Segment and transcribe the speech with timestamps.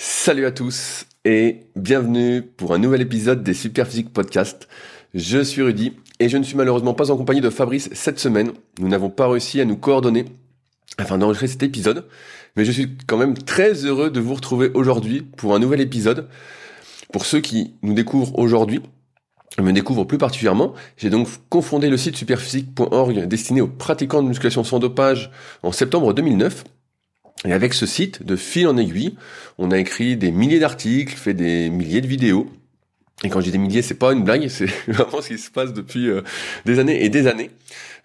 [0.00, 4.68] Salut à tous et bienvenue pour un nouvel épisode des Superphysique Podcast.
[5.12, 8.52] Je suis Rudy et je ne suis malheureusement pas en compagnie de Fabrice cette semaine.
[8.78, 10.26] Nous n'avons pas réussi à nous coordonner
[10.98, 12.06] afin d'enregistrer cet épisode,
[12.54, 16.28] mais je suis quand même très heureux de vous retrouver aujourd'hui pour un nouvel épisode.
[17.12, 18.80] Pour ceux qui nous découvrent aujourd'hui,
[19.58, 24.62] me découvrent plus particulièrement, j'ai donc confondé le site superphysique.org destiné aux pratiquants de musculation
[24.62, 25.32] sans dopage
[25.64, 26.62] en septembre 2009
[27.44, 29.14] et avec ce site, de fil en aiguille,
[29.58, 32.48] on a écrit des milliers d'articles, fait des milliers de vidéos.
[33.24, 35.50] Et quand je dis des milliers, c'est pas une blague, c'est vraiment ce qui se
[35.50, 36.22] passe depuis euh,
[36.64, 37.50] des années et des années.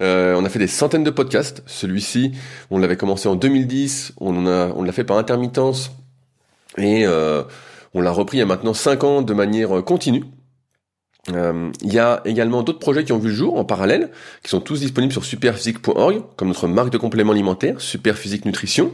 [0.01, 1.63] Euh, on a fait des centaines de podcasts.
[1.65, 2.33] Celui-ci,
[2.69, 5.91] on l'avait commencé en 2010, on on l'a fait par intermittence
[6.77, 7.43] et euh,
[7.93, 10.23] on l'a repris il y a maintenant 5 ans de manière continue.
[11.31, 14.11] Euh, il y a également d'autres projets qui ont vu le jour en parallèle,
[14.43, 18.91] qui sont tous disponibles sur superphysique.org, comme notre marque de compléments alimentaires, Superphysique Nutrition,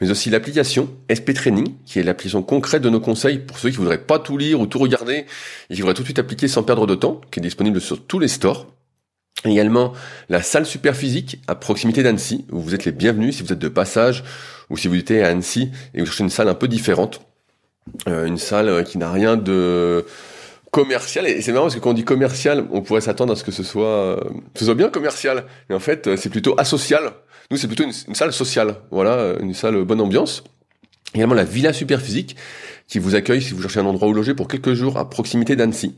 [0.00, 3.76] mais aussi l'application SP Training, qui est l'application concrète de nos conseils pour ceux qui
[3.76, 5.26] voudraient pas tout lire ou tout regarder,
[5.68, 8.00] et qui voudraient tout de suite appliquer sans perdre de temps, qui est disponible sur
[8.00, 8.68] tous les stores.
[9.44, 9.92] également
[10.28, 13.68] la salle Superphysique à proximité d'Annecy, où vous êtes les bienvenus si vous êtes de
[13.68, 14.22] passage,
[14.70, 17.20] ou si vous êtes à Annecy et vous cherchez une salle un peu différente.
[18.08, 20.06] Euh, une salle qui n'a rien de
[20.74, 21.24] commercial.
[21.28, 23.52] Et c'est marrant parce que quand on dit commercial on pourrait s'attendre à ce que
[23.52, 24.16] ce soit euh,
[24.56, 25.44] ce soit bien commercial.
[25.68, 27.12] Mais en fait euh, c'est plutôt asocial.
[27.52, 28.74] Nous c'est plutôt une, salle sociale.
[28.90, 30.42] Voilà euh, une salle bonne ambiance.
[31.14, 32.34] Également la Villa Superphysique
[32.88, 35.54] qui vous accueille si vous cherchez un endroit où loger pour quelques jours à proximité
[35.54, 35.96] d'Annecy.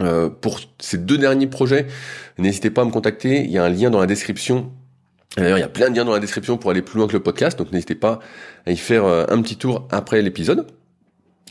[0.00, 1.88] Euh, pour ces deux derniers projets
[2.38, 3.42] n'hésitez pas à me contacter.
[3.42, 4.70] Il y a un lien dans la description.
[5.36, 7.12] D'ailleurs, il y a plein de liens dans la description pour aller plus loin que
[7.12, 8.20] le podcast, donc n'hésitez pas
[8.64, 10.66] à y faire un petit tour après l'épisode.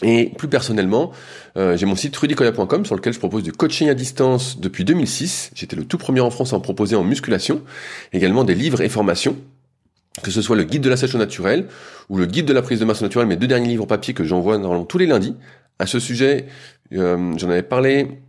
[0.04, 1.12] Et plus personnellement,
[1.58, 5.52] euh, j'ai mon site rudicoya.com sur lequel je propose du coaching à distance depuis 2006.
[5.56, 7.64] J'étais le tout premier en France à en proposer en musculation.
[8.14, 9.36] Également des livres et formations,
[10.22, 11.68] que ce soit le guide de la sèche naturelle
[12.10, 14.24] ou le guide de la prise de masse naturelle, mes deux derniers livres papier que
[14.24, 15.36] j'envoie normalement tous les lundis.
[15.80, 16.46] À ce sujet,
[16.94, 18.20] euh, j'en avais parlé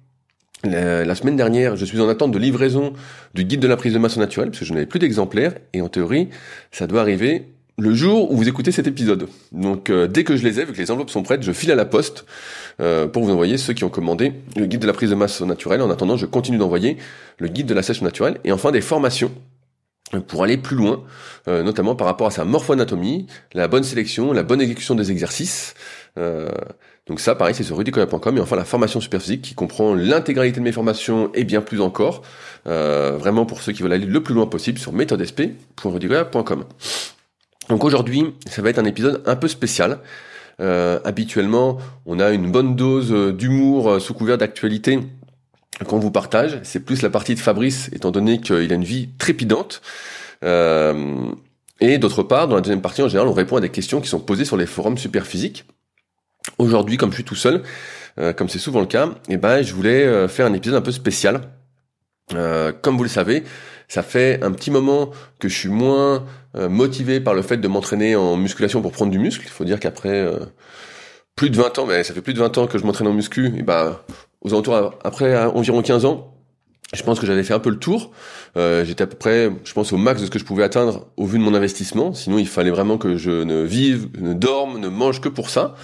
[0.64, 1.76] la, la, semaine dernière.
[1.76, 2.94] Je suis en attente de livraison
[3.34, 5.52] du guide de la prise de masse naturelle parce que je n'avais plus d'exemplaires.
[5.74, 6.30] Et en théorie,
[6.72, 9.28] ça doit arriver le jour où vous écoutez cet épisode.
[9.52, 11.70] Donc euh, dès que je les ai, vu que les enveloppes sont prêtes, je file
[11.70, 12.26] à la poste
[12.80, 15.40] euh, pour vous envoyer ceux qui ont commandé le guide de la prise de masse
[15.40, 15.80] naturelle.
[15.80, 16.98] En attendant, je continue d'envoyer
[17.38, 19.30] le guide de la sèche naturelle et enfin des formations
[20.12, 21.04] euh, pour aller plus loin,
[21.46, 25.74] notamment par rapport à sa morphoanatomie, la bonne sélection, la bonne exécution des exercices.
[27.06, 28.36] donc ça, pareil, c'est sur rudicoya.com.
[28.36, 32.22] Et enfin, la formation superphysique qui comprend l'intégralité de mes formations et bien plus encore.
[32.66, 36.64] vraiment pour ceux qui veulent aller le plus loin possible sur méthodesp.rudicoya.com.
[37.68, 40.00] Donc aujourd'hui, ça va être un épisode un peu spécial.
[40.60, 44.98] Euh, habituellement, on a une bonne dose euh, d'humour euh, sous couvert d'actualité
[45.86, 46.58] qu'on vous partage.
[46.64, 49.80] C'est plus la partie de Fabrice, étant donné qu'il a une vie trépidante.
[50.42, 54.08] et d'autre part, dans la deuxième partie, en général, on répond à des questions qui
[54.08, 55.64] sont posées sur les forums super physiques.
[56.58, 57.62] Aujourd'hui, comme je suis tout seul,
[58.36, 61.42] comme c'est souvent le cas, eh ben, je voulais faire un épisode un peu spécial.
[62.82, 63.44] comme vous le savez,
[63.88, 66.24] ça fait un petit moment que je suis moins
[66.56, 69.42] euh, motivé par le fait de m'entraîner en musculation pour prendre du muscle.
[69.44, 70.38] Il faut dire qu'après euh,
[71.34, 73.14] plus de 20 ans, mais ça fait plus de 20 ans que je m'entraîne en
[73.14, 74.04] muscu, et bah
[74.40, 76.34] aux alentours après environ 15 ans,
[76.94, 78.12] je pense que j'avais fait un peu le tour.
[78.56, 81.08] Euh, J'étais à peu près, je pense, au max de ce que je pouvais atteindre
[81.16, 82.14] au vu de mon investissement.
[82.14, 85.74] Sinon, il fallait vraiment que je ne vive, ne dorme, ne mange que pour ça.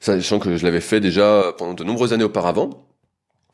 [0.00, 2.86] Sachant que je l'avais fait déjà pendant de nombreuses années auparavant.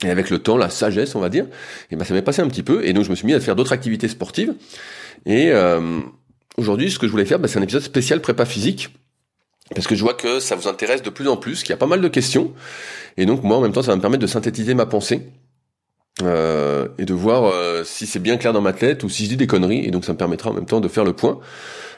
[0.05, 1.47] Et avec le temps, la sagesse, on va dire,
[1.91, 2.85] et ben ça m'est passé un petit peu.
[2.85, 4.55] Et donc je me suis mis à faire d'autres activités sportives.
[5.27, 6.01] Et euh,
[6.57, 8.91] aujourd'hui, ce que je voulais faire, ben, c'est un épisode spécial prépa physique.
[9.75, 11.77] Parce que je vois que ça vous intéresse de plus en plus, qu'il y a
[11.77, 12.55] pas mal de questions.
[13.17, 15.23] Et donc moi, en même temps, ça va me permettre de synthétiser ma pensée.
[16.23, 19.31] Euh, et de voir euh, si c'est bien clair dans ma tête ou si je
[19.31, 19.85] dis des conneries.
[19.85, 21.41] Et donc ça me permettra en même temps de faire le point.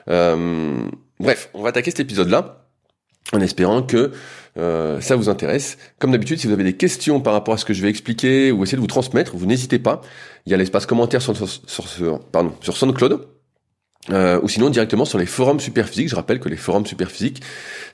[0.09, 0.83] Euh,
[1.19, 2.70] bref, on va attaquer cet épisode-là
[3.33, 4.13] en espérant que
[4.59, 5.79] euh, ça vous intéresse.
[5.99, 8.53] Comme d'habitude, si vous avez des questions par rapport à ce que je vais expliquer
[8.53, 10.01] ou essayer de vous transmettre, vous n'hésitez pas.
[10.47, 13.27] Il y a l'espace commentaire sur, sur, pardon, sur SoundCloud.
[14.09, 16.09] Euh, ou sinon directement sur les forums Superphysique.
[16.09, 17.43] Je rappelle que les forums Superphysique,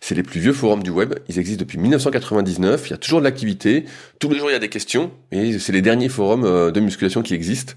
[0.01, 1.15] c'est les plus vieux forums du web.
[1.29, 2.87] Ils existent depuis 1999.
[2.87, 3.85] Il y a toujours de l'activité.
[4.21, 5.11] Tous les jours, il y a des questions.
[5.33, 7.75] Et c'est les derniers forums euh, de musculation qui existent.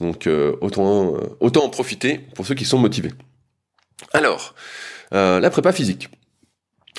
[0.00, 0.28] Donc
[0.62, 3.12] autant, autant en profiter pour ceux qui sont motivés.
[4.14, 4.54] Alors,
[5.12, 6.08] la prépa physique.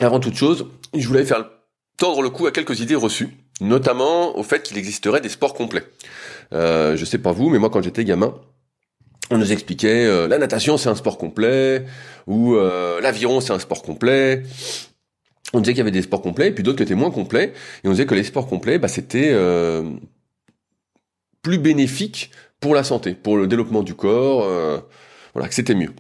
[0.02, 0.66] Avant toute chose,
[0.96, 1.46] je voulais faire
[1.96, 3.30] tordre le cou à quelques idées reçues,
[3.62, 5.84] notamment au fait qu'il existerait des sports complets.
[6.54, 8.34] Euh, je sais pas vous, mais moi quand j'étais gamin,
[9.30, 11.86] on nous expliquait euh, la natation c'est un sport complet,
[12.26, 14.42] ou euh, l'aviron c'est un sport complet.
[15.54, 17.54] On disait qu'il y avait des sports complets, et puis d'autres qui étaient moins complets,
[17.84, 19.84] et on disait que les sports complets, bah, c'était euh,
[21.44, 24.48] plus bénéfique pour la santé, pour le développement du corps,
[25.34, 25.94] voilà, que c'était mieux.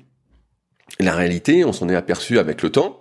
[1.00, 3.00] La réalité, on s'en est aperçu avec le temps,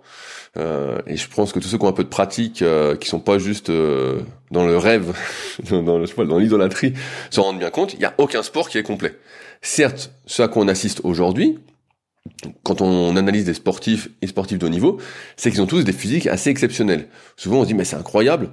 [0.57, 3.19] et je pense que tous ceux qui ont un peu de pratique, euh, qui sont
[3.19, 4.19] pas juste euh,
[4.51, 5.13] dans le rêve,
[5.69, 6.93] dans, dans l'idolâtrie,
[7.29, 9.17] se rendent bien compte, il n'y a aucun sport qui est complet.
[9.61, 11.59] Certes, ce à quoi on assiste aujourd'hui,
[12.63, 14.99] quand on analyse des sportifs et sportifs de haut niveau,
[15.37, 17.07] c'est qu'ils ont tous des physiques assez exceptionnels.
[17.37, 18.49] Souvent on se dit mais c'est incroyable,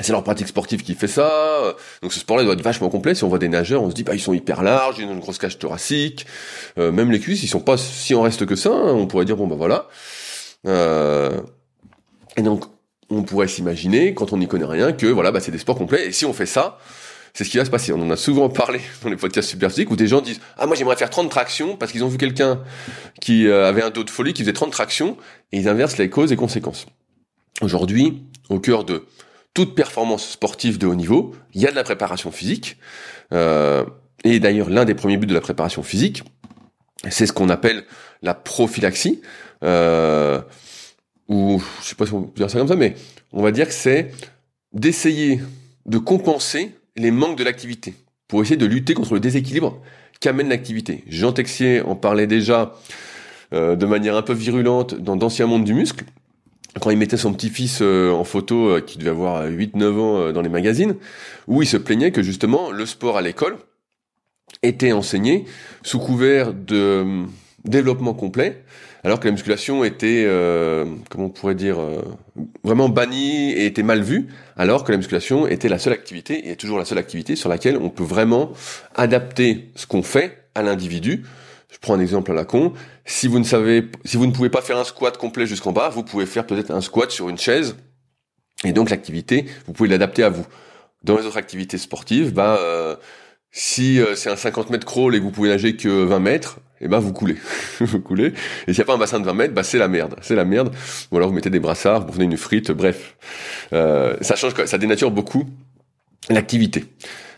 [0.00, 1.76] c'est leur pratique sportive qui fait ça.
[2.02, 3.14] Donc ce sport-là doit être vachement complet.
[3.14, 5.12] Si on voit des nageurs, on se dit bah ils sont hyper larges, ils ont
[5.12, 6.26] une grosse cage thoracique.
[6.78, 8.70] Euh, même les cuisses, ils sont pas si en reste que ça.
[8.70, 8.92] Hein.
[8.92, 9.88] On pourrait dire bon bah voilà.
[10.66, 11.40] Euh,
[12.36, 12.64] et donc
[13.10, 16.08] on pourrait s'imaginer quand on n'y connaît rien que voilà bah c'est des sports complets.
[16.08, 16.78] Et si on fait ça,
[17.32, 17.92] c'est ce qui va se passer.
[17.92, 20.66] On en a souvent parlé dans les podcasts super physiques où des gens disent ah
[20.66, 22.62] moi j'aimerais faire 30 tractions parce qu'ils ont vu quelqu'un
[23.20, 25.16] qui euh, avait un dos de folie qui faisait 30 tractions
[25.52, 26.86] et ils inversent les causes et conséquences.
[27.60, 29.06] Aujourd'hui, au cœur de
[29.54, 32.76] toute performance sportive de haut niveau, il y a de la préparation physique.
[33.32, 33.84] Euh,
[34.24, 36.24] et d'ailleurs, l'un des premiers buts de la préparation physique,
[37.08, 37.84] c'est ce qu'on appelle
[38.22, 39.22] la prophylaxie.
[39.64, 40.40] Euh,
[41.28, 42.94] ou je sais pas si on peut dire ça comme ça, mais
[43.32, 44.10] on va dire que c'est
[44.72, 45.40] d'essayer
[45.86, 47.94] de compenser les manques de l'activité
[48.28, 49.80] pour essayer de lutter contre le déséquilibre
[50.20, 51.04] qu'amène l'activité.
[51.08, 52.74] Jean Texier en parlait déjà
[53.52, 56.04] euh, de manière un peu virulente dans d'anciens mondes du muscle
[56.80, 60.48] quand il mettait son petit-fils euh, en photo, qui devait avoir 8-9 ans dans les
[60.48, 60.96] magazines,
[61.46, 63.56] où il se plaignait que justement le sport à l'école
[64.62, 65.44] était enseigné
[65.82, 67.24] sous couvert de
[67.64, 68.62] développement complet,
[69.04, 70.26] alors que la musculation était,
[71.10, 71.76] comment on pourrait dire,
[72.64, 76.52] vraiment bannie et était mal vue, alors que la musculation était la seule activité, et
[76.52, 78.52] est toujours la seule activité sur laquelle on peut vraiment
[78.94, 81.24] adapter ce qu'on fait à l'individu,
[81.74, 82.72] je prends un exemple à la con.
[83.04, 85.88] Si vous ne savez, si vous ne pouvez pas faire un squat complet jusqu'en bas,
[85.88, 87.74] vous pouvez faire peut-être un squat sur une chaise.
[88.64, 90.46] Et donc l'activité, vous pouvez l'adapter à vous.
[91.02, 92.94] Dans les autres activités sportives, bah, euh,
[93.56, 96.58] si euh, c'est un 50 mètres crawl et que vous pouvez nager que 20 mètres,
[96.80, 97.36] eh ben vous coulez,
[97.80, 98.34] vous coulez.
[98.66, 100.34] Et s'il n'y a pas un bassin de 20 mètres, bah c'est la merde, c'est
[100.34, 100.74] la merde.
[101.12, 103.16] Ou alors vous mettez des brassards, vous prenez une frite, bref,
[103.72, 105.46] euh, ça change, ça dénature beaucoup
[106.28, 106.84] l'activité.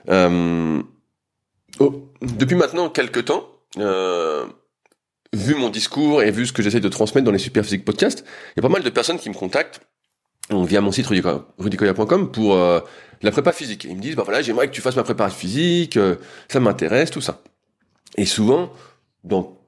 [0.09, 0.83] Euh,
[1.81, 7.27] oh, depuis maintenant quelques temps, vu mon discours et vu ce que j'essaie de transmettre
[7.27, 8.25] dans les Superphysique Podcasts,
[8.57, 9.83] il y a pas mal de personnes qui me contactent
[10.51, 12.81] via mon site rudicoya.com pour euh,
[13.23, 13.85] la prépa physique.
[13.85, 16.17] ils me disent, bah voilà, j'aimerais que tu fasses ma prépa physique, euh,
[16.49, 17.43] ça m'intéresse, tout ça.
[18.17, 18.73] Et souvent,
[19.25, 19.59] dans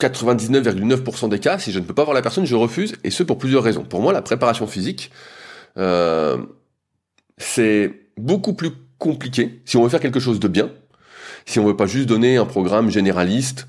[0.00, 3.22] 99,9% des cas, si je ne peux pas voir la personne, je refuse, et ce
[3.22, 3.82] pour plusieurs raisons.
[3.84, 5.10] Pour moi, la préparation physique,
[7.36, 10.70] c'est beaucoup plus compliqué si on veut faire quelque chose de bien,
[11.46, 13.66] si on veut pas juste donner un programme généraliste.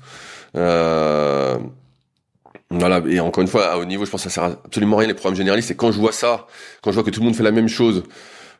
[0.56, 1.58] Euh,
[2.70, 5.08] voilà, et encore une fois, à haut niveau, je pense que ça sert absolument rien
[5.08, 5.70] les programmes généralistes.
[5.72, 6.46] Et quand je vois ça,
[6.82, 8.04] quand je vois que tout le monde fait la même chose,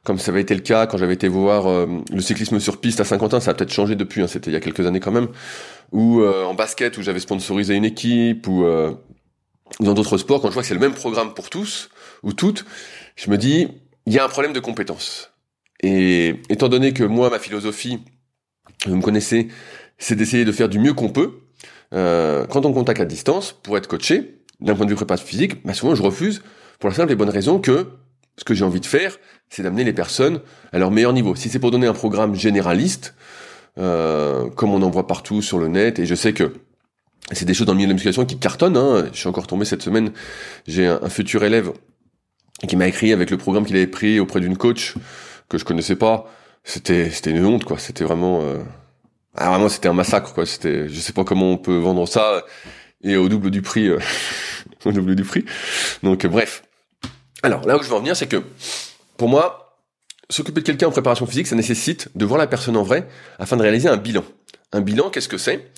[0.03, 3.01] comme ça avait été le cas quand j'avais été voir euh, le cyclisme sur piste
[3.01, 5.13] à Saint-Quentin, ça a peut-être changé depuis, hein, c'était il y a quelques années quand
[5.13, 5.29] même,
[5.93, 8.65] ou euh, en basket où j'avais sponsorisé une équipe, ou
[9.79, 11.91] dans d'autres sports, quand je vois que c'est le même programme pour tous,
[12.23, 12.65] ou toutes,
[13.15, 13.69] je me dis,
[14.07, 15.31] il y a un problème de compétence.
[15.83, 18.01] Et étant donné que moi, ma philosophie,
[18.87, 19.49] vous me connaissez,
[19.99, 21.31] c'est d'essayer de faire du mieux qu'on peut.
[21.95, 25.65] Euh, quand on contacte à distance, pour être coaché, d'un point de vue prépa physique,
[25.65, 26.43] bah souvent je refuse
[26.79, 27.89] pour la simple et bonne raison que
[28.37, 30.41] ce que j'ai envie de faire, c'est d'amener les personnes
[30.73, 31.35] à leur meilleur niveau.
[31.35, 33.15] Si c'est pour donner un programme généraliste,
[33.79, 36.55] euh, comme on en voit partout sur le net, et je sais que
[37.33, 38.77] c'est des choses dans le milieu de la musculation qui cartonnent.
[38.77, 39.07] Hein.
[39.13, 40.13] Je suis encore tombé cette semaine.
[40.67, 41.73] J'ai un, futur élève
[42.67, 44.95] qui m'a écrit avec le programme qu'il avait pris auprès d'une coach
[45.49, 46.31] que je connaissais pas
[46.63, 48.59] c'était c'était une honte quoi c'était vraiment euh...
[49.37, 50.47] ah, vraiment c'était un massacre quoi.
[50.47, 52.45] C'était je sais pas comment on peut vendre ça.
[53.03, 53.99] Et au double du prix euh,
[54.85, 55.45] au double du prix.
[56.03, 56.65] Donc euh, bref.
[57.43, 58.43] Alors là où je veux en venir c'est que
[59.17, 59.79] pour moi
[60.29, 63.09] s'occuper de quelqu'un en préparation physique ça nécessite de voir la personne en vrai
[63.39, 64.25] afin de réaliser un bilan.
[64.73, 65.71] Un bilan qu'est-ce que c'est?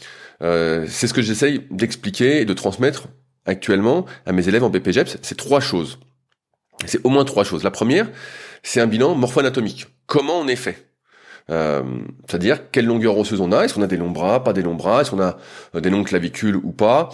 [0.43, 3.09] Euh, c'est ce que j'essaye d'expliquer et de transmettre
[3.45, 5.99] actuellement à mes élèves en BPGEPS c'est trois choses.
[6.87, 7.63] C'est au moins trois choses.
[7.63, 8.09] La première
[8.63, 9.87] c'est un bilan morpho-anatomique.
[10.07, 10.92] Comment on est fait?
[11.51, 11.83] Euh,
[12.29, 14.75] c'est-à-dire quelle longueur osseuse on a, est-ce qu'on a des longs bras, pas des longs
[14.75, 15.37] bras, est-ce qu'on a
[15.75, 17.11] euh, des longues clavicules ou pas,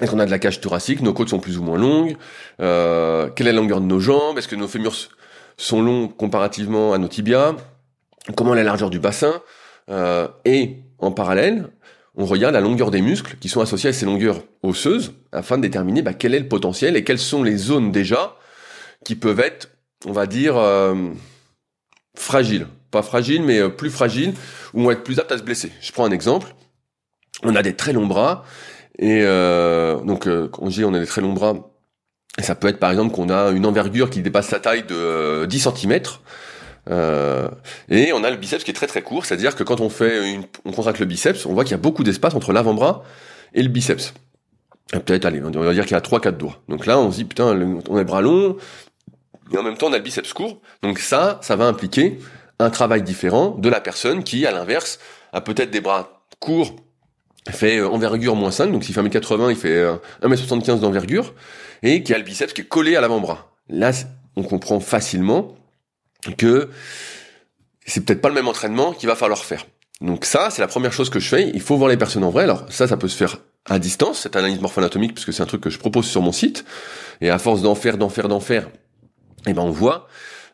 [0.00, 2.16] est-ce qu'on a de la cage thoracique, nos côtes sont plus ou moins longues,
[2.60, 4.94] euh, quelle est la longueur de nos jambes, est-ce que nos fémurs
[5.56, 7.54] sont longs comparativement à nos tibias,
[8.36, 9.40] comment la largeur du bassin,
[10.44, 11.68] et en parallèle,
[12.16, 15.62] on regarde la longueur des muscles qui sont associés à ces longueurs osseuses afin de
[15.62, 18.36] déterminer bah, quel est le potentiel et quelles sont les zones déjà
[19.04, 19.70] qui peuvent être,
[20.04, 20.56] on va dire,
[22.16, 22.66] fragile.
[22.96, 24.32] Pas fragile, mais euh, plus fragile,
[24.72, 25.70] où on être plus apte à se blesser.
[25.82, 26.54] Je prends un exemple.
[27.42, 28.42] On a des très longs bras,
[28.98, 31.74] et euh, donc euh, quand on dit on a des très longs bras,
[32.38, 35.68] ça peut être par exemple qu'on a une envergure qui dépasse sa taille de 10
[35.76, 36.00] cm,
[37.90, 40.32] et on a le biceps qui est très très court, c'est-à-dire que quand on fait
[40.32, 43.04] une, on contracte le biceps, on voit qu'il y a beaucoup d'espace entre l'avant-bras
[43.52, 44.14] et le biceps.
[44.90, 46.62] peut-être, allez, on va dire qu'il y a 3-4 doigts.
[46.70, 47.44] Donc là, on se dit, putain,
[47.90, 48.56] on a le bras long,
[49.52, 50.62] et en même temps, on a le biceps court.
[50.82, 52.18] Donc ça, ça va impliquer
[52.58, 54.98] un travail différent de la personne qui, à l'inverse,
[55.32, 56.76] a peut-être des bras courts,
[57.50, 59.84] fait euh, envergure moins 5, donc s'il fait 1m80, il fait
[60.22, 61.34] 1m75 euh, d'envergure,
[61.82, 63.52] et qui a le biceps qui est collé à l'avant-bras.
[63.68, 63.92] Là,
[64.36, 65.54] on comprend facilement
[66.38, 66.70] que
[67.86, 69.66] c'est peut-être pas le même entraînement qu'il va falloir faire.
[70.00, 71.50] Donc ça, c'est la première chose que je fais.
[71.54, 72.44] Il faut voir les personnes en vrai.
[72.44, 75.62] Alors ça, ça peut se faire à distance, cette analyse morpho-anatomique, puisque c'est un truc
[75.62, 76.64] que je propose sur mon site.
[77.20, 78.68] Et à force d'en faire, d'en faire, d'en faire,
[79.46, 80.08] eh ben on voit.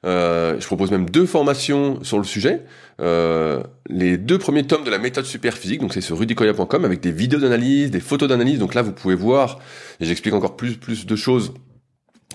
[0.05, 2.63] Euh, je propose même deux formations sur le sujet.
[3.01, 7.01] Euh, les deux premiers tomes de la méthode super physique, donc c'est sur rudicoya.com avec
[7.01, 8.59] des vidéos d'analyse, des photos d'analyse.
[8.59, 9.61] Donc là, vous pouvez voir,
[10.01, 11.55] et j'explique encore plus plus de choses.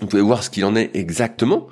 [0.00, 1.66] Vous pouvez voir ce qu'il en est exactement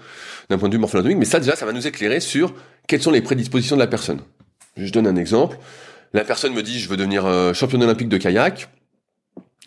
[0.51, 1.19] d'un point de vue morpho-anatomique.
[1.19, 2.55] Mais ça, déjà, ça va nous éclairer sur
[2.87, 4.21] quelles sont les prédispositions de la personne.
[4.77, 5.59] Je donne un exemple.
[6.13, 8.69] La personne me dit, je veux devenir euh, championne olympique de kayak.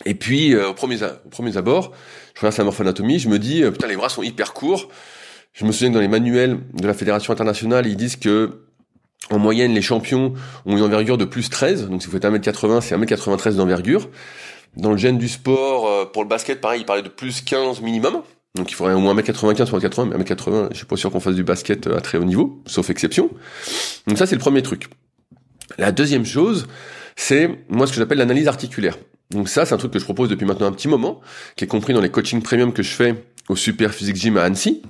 [0.06, 1.94] Et puis, euh, au, premier, au premier abord,
[2.34, 4.90] je regarde sa morphoanatomie, je me dis, euh, putain, les bras sont hyper courts.
[5.54, 8.62] Je me souviens que dans les manuels de la Fédération internationale, ils disent que
[9.30, 10.34] en moyenne, les champions
[10.66, 11.90] ont une envergure de plus 13.
[11.90, 14.10] Donc si vous faites 1m80, c'est 1m93 d'envergure.
[14.78, 18.22] Dans le gène du sport, pour le basket, pareil, il parlait de plus 15 minimum.
[18.56, 21.20] Donc il faudrait au moins 1m95 pour 80, mais 1m80, je suis pas sûr qu'on
[21.20, 23.30] fasse du basket à très haut niveau, sauf exception.
[24.08, 24.90] Donc ça, c'est le premier truc.
[25.78, 26.68] La deuxième chose,
[27.16, 28.98] c'est moi ce que j'appelle l'analyse articulaire.
[29.32, 31.22] Donc ça, c'est un truc que je propose depuis maintenant un petit moment,
[31.56, 34.44] qui est compris dans les coachings premium que je fais au Super Physique Gym à
[34.44, 34.82] Annecy.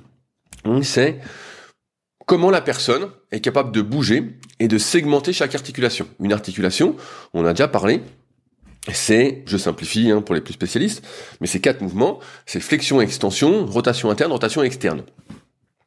[0.82, 1.20] C'est
[2.26, 6.06] comment la personne est capable de bouger et de segmenter chaque articulation.
[6.20, 6.96] Une articulation,
[7.34, 8.02] on a déjà parlé,
[8.92, 11.06] c'est, je simplifie hein, pour les plus spécialistes,
[11.40, 15.02] mais c'est quatre mouvements, c'est flexion, extension, rotation interne, rotation externe.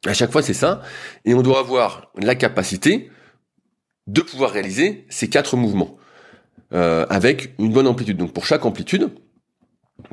[0.06, 0.82] À chaque fois, c'est ça,
[1.24, 3.10] et on doit avoir la capacité
[4.06, 5.96] de pouvoir réaliser ces quatre mouvements
[6.72, 8.18] euh, avec une bonne amplitude.
[8.18, 9.08] Donc pour chaque amplitude,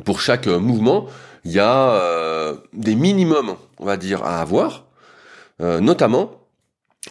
[0.06, 1.08] pour chaque euh, mouvement,
[1.46, 4.86] il y a euh, des minimums, on va dire, à avoir.
[5.60, 6.32] notamment,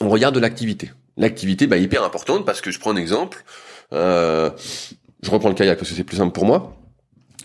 [0.00, 0.90] on regarde l'activité.
[1.16, 3.44] L'activité, bah, hyper importante parce que je prends un exemple.
[3.92, 6.76] je reprends le kayak parce que c'est plus simple pour moi,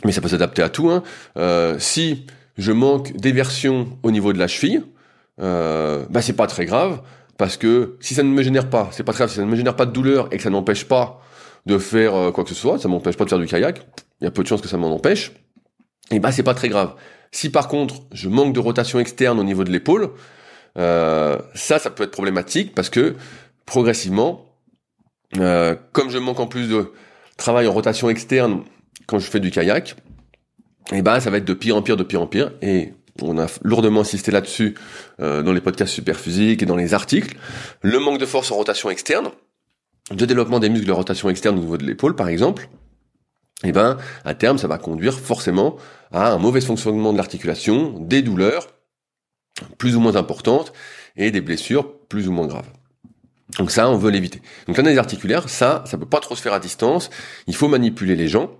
[0.04, 0.89] mais ça peut s'adapter à tout.
[0.89, 1.04] Hein.
[1.80, 2.25] si
[2.58, 4.84] je manque d'éversion au niveau de la cheville,
[5.38, 7.01] bah c'est pas très grave
[7.38, 9.50] parce que si ça ne me génère pas, c'est pas très grave, si ça ne
[9.50, 11.22] me génère pas de douleur et que ça n'empêche pas
[11.65, 13.86] de faire euh, quoi que ce soit, ça m'empêche pas de faire du kayak,
[14.22, 15.34] il y a peu de chances que ça m'en empêche,
[16.12, 16.96] et bah c'est pas très grave.
[17.32, 20.12] Si par contre je manque de rotation externe au niveau de l'épaule,
[20.78, 23.16] euh, ça ça peut être problématique parce que
[23.66, 24.46] progressivement,
[25.38, 26.92] euh, comme je manque en plus de
[27.38, 28.64] travail en rotation externe
[29.08, 29.96] quand je fais du kayak,
[30.92, 33.38] et bah ça va être de pire en pire, de pire en pire, et on
[33.38, 34.76] a lourdement insisté là-dessus
[35.20, 37.38] euh, dans les podcasts super physiques et dans les articles.
[37.82, 39.30] Le manque de force en rotation externe,
[40.12, 42.70] de développement des muscles de rotation externe au niveau de l'épaule, par exemple,
[43.64, 45.78] eh ben, à terme, ça va conduire forcément
[46.12, 48.68] à un mauvais fonctionnement de l'articulation, des douleurs
[49.78, 50.74] plus ou moins importantes
[51.16, 52.70] et des blessures plus ou moins graves.
[53.58, 54.42] Donc ça, on veut l'éviter.
[54.68, 57.10] Donc l'analyse articulaire, ça, ça peut pas trop se faire à distance.
[57.48, 58.52] Il faut manipuler les gens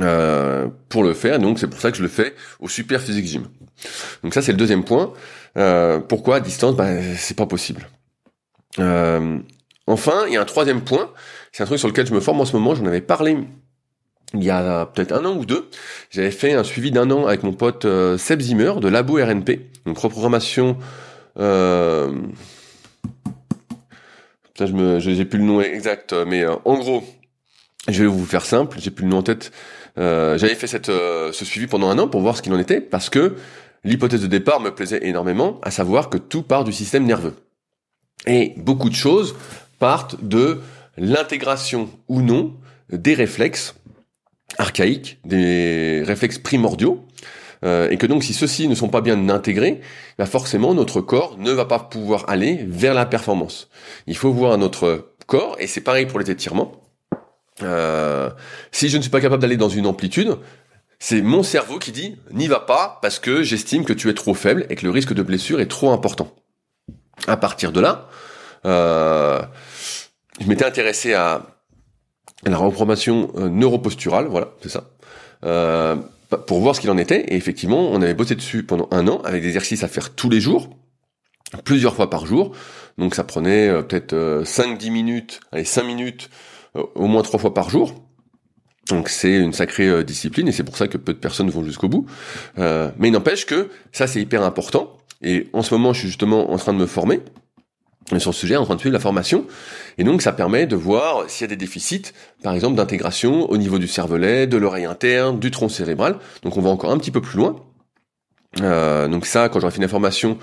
[0.00, 1.38] euh, pour le faire.
[1.38, 3.48] Donc c'est pour ça que je le fais au Super Physique Gym.
[4.22, 5.12] Donc ça, c'est le deuxième point.
[5.56, 6.76] Euh, pourquoi à distance?
[6.76, 7.88] Ben, C'est pas possible.
[8.78, 9.38] Euh,
[9.86, 11.10] Enfin, il y a un troisième point,
[11.52, 13.36] c'est un truc sur lequel je me forme en ce moment, j'en avais parlé
[14.34, 15.68] il y a peut-être un an ou deux,
[16.10, 19.60] j'avais fait un suivi d'un an avec mon pote euh, Seb Zimmer de Labo RNP,
[19.86, 20.76] donc reprogrammation.
[21.38, 22.12] Euh...
[24.58, 27.04] je me, j'ai plus le nom exact, mais euh, en gros,
[27.88, 29.52] je vais vous faire simple, j'ai plus le nom en tête.
[29.98, 32.58] Euh, j'avais fait cette, euh, ce suivi pendant un an pour voir ce qu'il en
[32.58, 33.36] était, parce que
[33.84, 37.34] l'hypothèse de départ me plaisait énormément, à savoir que tout part du système nerveux.
[38.26, 39.36] Et beaucoup de choses
[39.78, 40.60] partent de
[40.96, 42.54] l'intégration ou non
[42.90, 43.74] des réflexes
[44.58, 47.04] archaïques, des réflexes primordiaux,
[47.64, 49.80] euh, et que donc si ceux-ci ne sont pas bien intégrés,
[50.18, 53.68] bah forcément notre corps ne va pas pouvoir aller vers la performance.
[54.06, 56.72] Il faut voir notre corps, et c'est pareil pour les étirements.
[57.62, 58.30] Euh,
[58.72, 60.36] si je ne suis pas capable d'aller dans une amplitude,
[60.98, 64.34] c'est mon cerveau qui dit n'y va pas parce que j'estime que tu es trop
[64.34, 66.34] faible et que le risque de blessure est trop important.
[67.26, 68.08] À partir de là,
[68.66, 69.40] euh,
[70.40, 71.42] je m'étais intéressé à
[72.46, 74.90] la reprogrammation euh, neuroposturale, voilà, c'est ça,
[75.44, 75.96] euh,
[76.46, 77.20] pour voir ce qu'il en était.
[77.32, 80.30] Et effectivement, on avait bossé dessus pendant un an avec des exercices à faire tous
[80.30, 80.70] les jours,
[81.64, 82.52] plusieurs fois par jour.
[82.98, 86.30] Donc ça prenait euh, peut-être 5-10 minutes, allez 5 minutes,
[86.74, 87.94] au moins trois fois par jour.
[88.90, 91.88] Donc c'est une sacrée discipline et c'est pour ça que peu de personnes vont jusqu'au
[91.88, 92.06] bout.
[92.58, 94.98] mais il n'empêche que ça c'est hyper important.
[95.22, 97.20] Et en ce moment, je suis justement en train de me former
[98.18, 99.46] sur le sujet en train de suivre la formation.
[99.98, 103.56] Et donc ça permet de voir s'il y a des déficits, par exemple d'intégration au
[103.56, 106.18] niveau du cervelet, de l'oreille interne, du tronc cérébral.
[106.42, 107.56] Donc on va encore un petit peu plus loin.
[108.60, 110.38] Euh, donc ça, quand j'aurai fini la formation,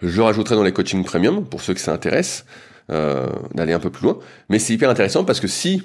[0.00, 2.44] je rajouterai dans les coachings premium pour ceux que ça intéresse
[2.90, 4.18] euh, d'aller un peu plus loin.
[4.48, 5.82] Mais c'est hyper intéressant parce que si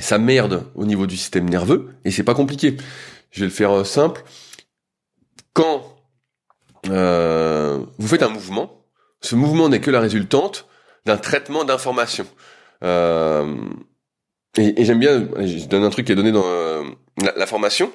[0.00, 2.76] ça merde au niveau du système nerveux, et c'est pas compliqué,
[3.30, 4.24] je vais le faire euh, simple.
[5.52, 5.90] Quand
[6.86, 8.83] vous faites un mouvement,
[9.24, 10.68] ce mouvement n'est que la résultante
[11.06, 12.26] d'un traitement d'information.
[12.82, 13.56] Euh,
[14.58, 16.82] et, j'aime bien, je donne un truc qui est donné dans euh,
[17.36, 17.90] la, formation,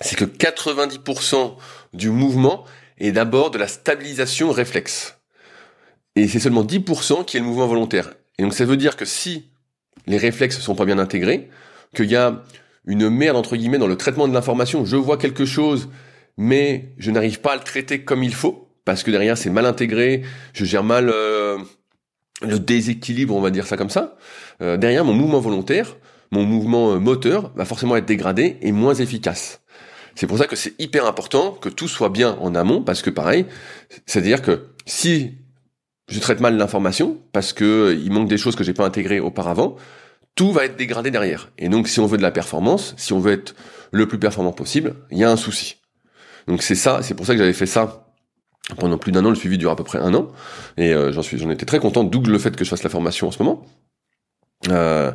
[0.00, 1.56] c'est que 90%
[1.92, 2.64] du mouvement
[2.98, 5.18] est d'abord de la stabilisation réflexe.
[6.16, 8.14] Et c'est seulement 10% qui est le mouvement volontaire.
[8.38, 9.50] Et donc ça veut dire que si
[10.06, 11.50] les réflexes sont pas bien intégrés,
[11.94, 12.42] qu'il y a
[12.86, 15.90] une merde entre guillemets dans le traitement de l'information, je vois quelque chose,
[16.38, 19.66] mais je n'arrive pas à le traiter comme il faut, parce que derrière c'est mal
[19.66, 20.22] intégré,
[20.54, 21.58] je gère mal euh,
[22.40, 24.16] le déséquilibre, on va dire ça comme ça.
[24.62, 25.96] Euh, derrière mon mouvement volontaire,
[26.30, 29.60] mon mouvement euh, moteur va forcément être dégradé et moins efficace.
[30.14, 33.10] C'est pour ça que c'est hyper important que tout soit bien en amont, parce que
[33.10, 33.44] pareil,
[34.06, 35.34] c'est-à-dire que si
[36.08, 39.76] je traite mal l'information, parce que il manque des choses que j'ai pas intégrées auparavant,
[40.36, 41.50] tout va être dégradé derrière.
[41.58, 43.56] Et donc si on veut de la performance, si on veut être
[43.90, 45.76] le plus performant possible, il y a un souci.
[46.46, 48.05] Donc c'est ça, c'est pour ça que j'avais fait ça
[48.78, 50.32] pendant plus d'un an, le suivi dure à peu près un an,
[50.76, 52.90] et euh, j'en suis, j'en étais très content, d'où le fait que je fasse la
[52.90, 53.64] formation en ce moment.
[54.68, 55.12] Euh,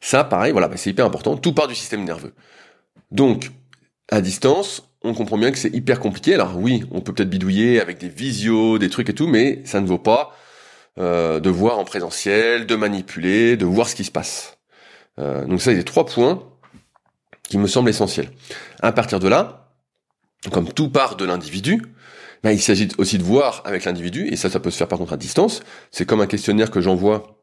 [0.00, 1.36] ça, pareil, voilà, bah, c'est hyper important.
[1.36, 2.32] Tout part du système nerveux.
[3.10, 3.50] Donc,
[4.10, 6.34] à distance, on comprend bien que c'est hyper compliqué.
[6.34, 9.80] Alors oui, on peut peut-être bidouiller avec des visios, des trucs et tout, mais ça
[9.80, 10.36] ne vaut pas
[10.98, 14.58] euh, de voir en présentiel, de manipuler, de voir ce qui se passe.
[15.18, 16.42] Euh, donc ça, il y a trois points
[17.48, 18.30] qui me semblent essentiels.
[18.80, 19.70] À partir de là,
[20.52, 21.82] comme tout part de l'individu,
[22.52, 25.12] il s'agit aussi de voir avec l'individu, et ça, ça peut se faire par contre
[25.12, 25.62] à distance.
[25.90, 27.42] C'est comme un questionnaire que j'envoie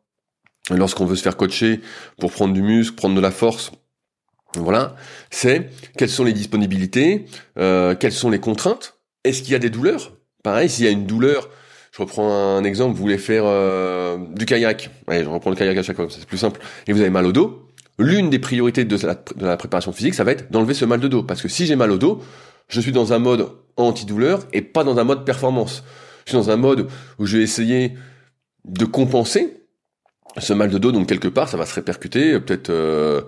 [0.69, 1.81] lorsqu'on veut se faire coacher
[2.19, 3.71] pour prendre du muscle, prendre de la force.
[4.55, 4.95] Voilà,
[5.31, 7.25] c'est quelles sont les disponibilités,
[7.57, 8.99] euh, quelles sont les contraintes.
[9.23, 10.13] Est-ce qu'il y a des douleurs?
[10.43, 11.49] Pareil, s'il y a une douleur,
[11.91, 14.91] je reprends un exemple, vous voulez faire euh, du kayak.
[15.07, 16.59] Allez, je reprends le kayak à chaque fois, c'est plus simple.
[16.87, 17.67] Et vous avez mal au dos.
[17.97, 18.97] L'une des priorités de
[19.41, 21.23] la préparation physique, ça va être d'enlever ce mal de dos.
[21.23, 22.21] Parce que si j'ai mal au dos,
[22.67, 25.83] je suis dans un mode antidouleur et pas dans un mode performance.
[26.25, 26.87] Je suis dans un mode
[27.19, 27.93] où je vais essayer
[28.65, 29.63] de compenser
[30.37, 33.21] ce mal de dos, donc quelque part, ça va se répercuter peut-être euh,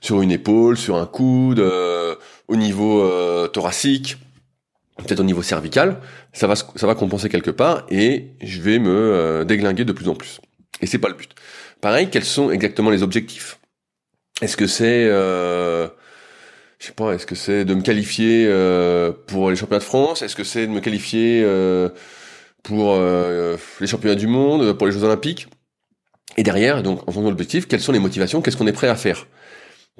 [0.00, 2.14] sur une épaule, sur un coude, euh,
[2.48, 4.18] au niveau euh, thoracique,
[4.98, 6.00] peut-être au niveau cervical.
[6.32, 10.14] Ça va, ça va compenser quelque part et je vais me déglinguer de plus en
[10.14, 10.40] plus.
[10.80, 11.34] Et c'est pas le but.
[11.80, 13.58] Pareil, quels sont exactement les objectifs?
[14.40, 15.08] Est-ce que c'est
[16.82, 20.22] je sais pas, est-ce que c'est de me qualifier euh, pour les championnats de France?
[20.22, 21.88] Est-ce que c'est de me qualifier euh,
[22.64, 25.46] pour euh, les championnats du monde, pour les Jeux Olympiques?
[26.36, 28.42] Et derrière, donc en fonction de l'objectif, quelles sont les motivations?
[28.42, 29.28] Qu'est-ce qu'on est prêt à faire?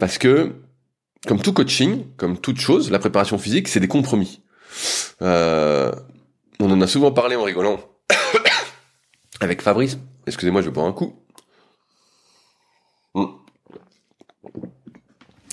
[0.01, 0.55] Parce que,
[1.29, 4.43] comme tout coaching, comme toute chose, la préparation physique, c'est des compromis.
[5.21, 5.93] on
[6.59, 7.79] en a souvent parlé en rigolant
[9.41, 9.99] avec Fabrice.
[10.27, 11.15] Excusez-moi, je vais boire un coup.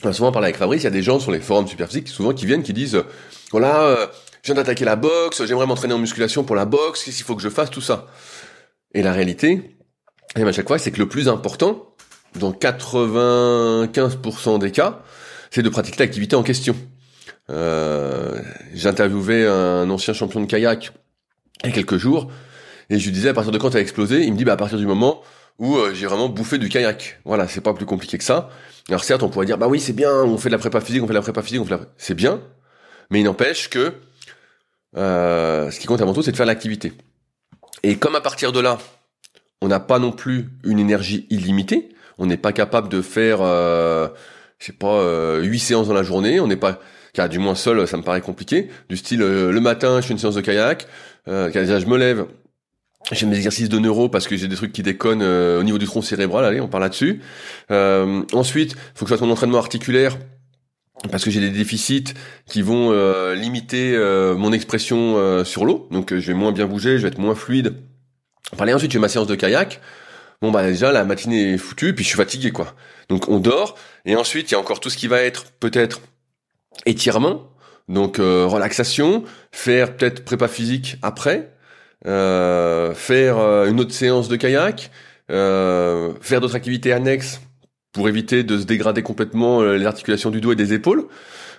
[0.03, 2.07] On a souvent parlé avec Fabrice, il y a des gens sur les forums Superphysique
[2.07, 3.03] souvent qui viennent qui disent
[3.51, 4.07] voilà, euh,
[4.41, 7.35] je viens d'attaquer la boxe, j'aimerais m'entraîner en musculation pour la boxe, qu'est-ce qu'il faut
[7.35, 8.07] que je fasse, tout ça.
[8.93, 9.75] Et la réalité,
[10.35, 11.95] et à chaque fois, c'est que le plus important,
[12.39, 15.01] dans 95% des cas,
[15.51, 16.75] c'est de pratiquer l'activité en question.
[17.49, 18.39] Euh,
[18.73, 20.91] J'interviewais un ancien champion de kayak
[21.63, 22.31] il y a quelques jours,
[22.89, 24.53] et je lui disais à partir de quand tu as explosé, il me dit bah
[24.53, 25.21] à partir du moment
[25.59, 27.19] où euh, j'ai vraiment bouffé du kayak.
[27.25, 28.49] Voilà, c'est pas plus compliqué que ça.
[28.87, 31.03] Alors certes, on pourrait dire bah oui, c'est bien, on fait de la prépa physique,
[31.03, 31.81] on fait de la prépa physique, on fait la...
[31.97, 32.41] c'est bien,
[33.11, 33.93] mais il n'empêche que
[34.97, 36.93] euh, ce qui compte avant tout, c'est de faire l'activité.
[37.83, 38.79] Et comme à partir de là,
[39.61, 44.07] on n'a pas non plus une énergie illimitée, on n'est pas capable de faire, euh,
[44.57, 46.79] je sais pas, euh, 8 séances dans la journée, on n'est pas,
[47.13, 48.69] car du moins seul, ça me paraît compliqué.
[48.89, 50.87] Du style, euh, le matin, je fais une séance de kayak,
[51.27, 52.25] euh, je me lève,
[53.11, 55.77] j'ai mes exercices de neuro parce que j'ai des trucs qui déconnent euh, au niveau
[55.77, 56.45] du tronc cérébral.
[56.45, 57.21] Allez, on parle là-dessus.
[57.71, 60.17] Euh, ensuite, faut que je fasse mon entraînement articulaire
[61.11, 62.13] parce que j'ai des déficits
[62.45, 65.87] qui vont euh, limiter euh, mon expression sur l'eau.
[65.91, 67.75] Donc, je vais moins bien bouger, je vais être moins fluide.
[68.57, 69.79] Parler ensuite, j'ai ma séance de kayak.
[70.41, 72.73] Bon bah déjà la matinée est foutue, puis je suis fatigué quoi.
[73.09, 75.99] Donc on dort et ensuite il y a encore tout ce qui va être peut-être
[76.85, 77.49] étirement,
[77.89, 81.51] donc relaxation, faire peut-être prépa physique après.
[82.07, 84.89] Euh, faire euh, une autre séance de kayak,
[85.31, 87.41] euh, faire d'autres activités annexes
[87.91, 91.07] pour éviter de se dégrader complètement les articulations du dos et des épaules,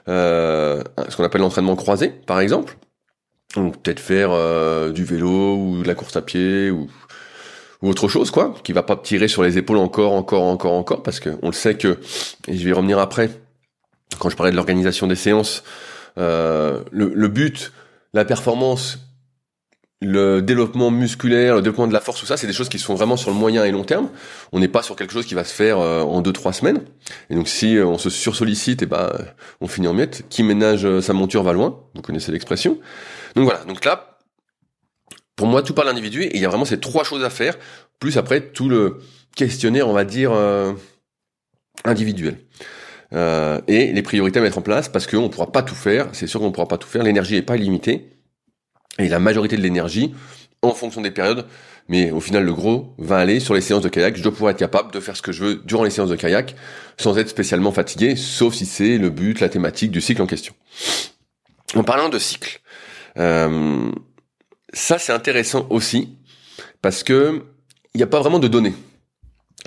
[0.07, 2.77] ce qu'on appelle l'entraînement croisé, par exemple.
[3.57, 4.31] Donc peut-être faire
[4.93, 6.89] du vélo ou de la course à pied ou
[7.83, 11.03] ou autre chose, quoi, qui va pas tirer sur les épaules encore, encore, encore, encore,
[11.03, 11.99] parce que on le sait que,
[12.47, 13.31] et je vais y revenir après,
[14.19, 15.63] quand je parlais de l'organisation des séances,
[16.19, 17.73] euh, le, le but,
[18.13, 18.99] la performance,
[20.03, 22.95] le développement musculaire, le développement de la force, tout ça, c'est des choses qui sont
[22.95, 24.09] vraiment sur le moyen et long terme.
[24.53, 26.81] On n'est pas sur quelque chose qui va se faire euh, en deux trois semaines.
[27.29, 29.13] Et donc si euh, on se sursollicite, eh ben
[29.61, 30.25] on finit en miettes.
[30.31, 31.81] Qui ménage euh, sa monture va loin.
[31.95, 32.79] Vous connaissez l'expression.
[33.35, 33.63] Donc voilà.
[33.65, 34.19] Donc là,
[35.37, 36.31] pour moi, tout par l'individu.
[36.33, 37.59] Il y a vraiment ces trois choses à faire.
[37.99, 39.01] Plus après tout le
[39.37, 40.33] questionnaire, on va dire
[41.85, 42.39] individuel.
[43.13, 46.09] et les priorités à mettre en place parce qu'on ne pourra pas tout faire.
[46.13, 47.03] C'est sûr qu'on ne pourra pas tout faire.
[47.03, 48.20] L'énergie n'est pas illimitée
[49.01, 50.15] et la majorité de l'énergie
[50.63, 51.47] en fonction des périodes.
[51.89, 54.17] Mais au final, le gros va aller sur les séances de kayak.
[54.17, 56.17] Je dois pouvoir être capable de faire ce que je veux durant les séances de
[56.17, 56.55] kayak
[56.99, 60.55] sans être spécialement fatigué, sauf si c'est le but, la thématique du cycle en question.
[61.75, 62.61] En parlant de cycle,
[63.19, 63.91] euh,
[64.73, 66.17] ça c'est intéressant aussi
[66.83, 67.43] parce que
[67.95, 68.75] il n'y a pas vraiment de données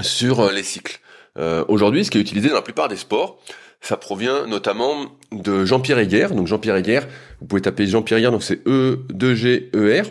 [0.01, 0.99] sur euh, les cycles.
[1.37, 3.39] Euh, Aujourd'hui, ce qui est utilisé dans la plupart des sports,
[3.83, 6.33] ça provient notamment de Jean-Pierre Heger.
[6.33, 7.01] Donc Jean-Pierre Heger,
[7.41, 10.05] vous pouvez taper Jean-Pierre Heger, donc c'est E-2-G-E-R.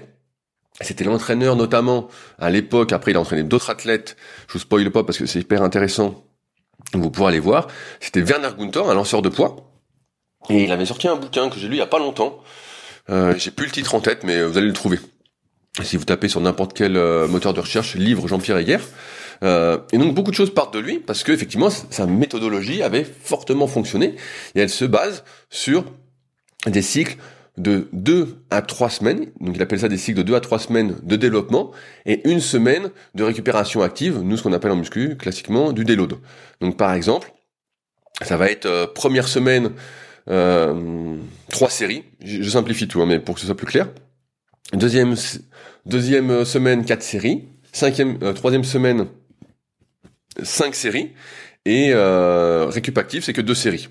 [0.80, 2.08] C'était l'entraîneur notamment
[2.38, 4.16] à l'époque, après il a entraîné d'autres athlètes,
[4.48, 6.24] je vous spoil pas parce que c'est hyper intéressant,
[6.92, 7.68] vous pourrez aller voir.
[8.00, 9.56] C'était Werner Gunther, un lanceur de poids,
[10.48, 12.40] et il avait sorti un bouquin que j'ai lu il y a pas longtemps.
[13.10, 14.98] Euh, j'ai plus le titre en tête, mais vous allez le trouver.
[15.82, 18.80] Si vous tapez sur n'importe quel euh, moteur de recherche, livre Jean-Pierre Heger,
[19.42, 23.04] euh, et donc beaucoup de choses partent de lui parce que effectivement sa méthodologie avait
[23.04, 24.14] fortement fonctionné
[24.54, 25.84] et elle se base sur
[26.66, 27.16] des cycles
[27.58, 30.58] de 2 à 3 semaines, donc il appelle ça des cycles de 2 à 3
[30.58, 31.70] semaines de développement
[32.06, 36.14] et une semaine de récupération active, nous ce qu'on appelle en muscu classiquement du déload.
[36.60, 37.32] Donc par exemple,
[38.22, 39.72] ça va être euh, première semaine
[40.30, 41.16] euh,
[41.50, 43.88] 3 séries, je, simplifie tout hein, mais pour que ce soit plus clair.
[44.72, 45.14] Deuxième
[45.84, 49.08] deuxième semaine 4 séries, cinquième euh, troisième semaine
[50.42, 51.12] 5 séries
[51.64, 53.88] et euh, c'est que deux séries.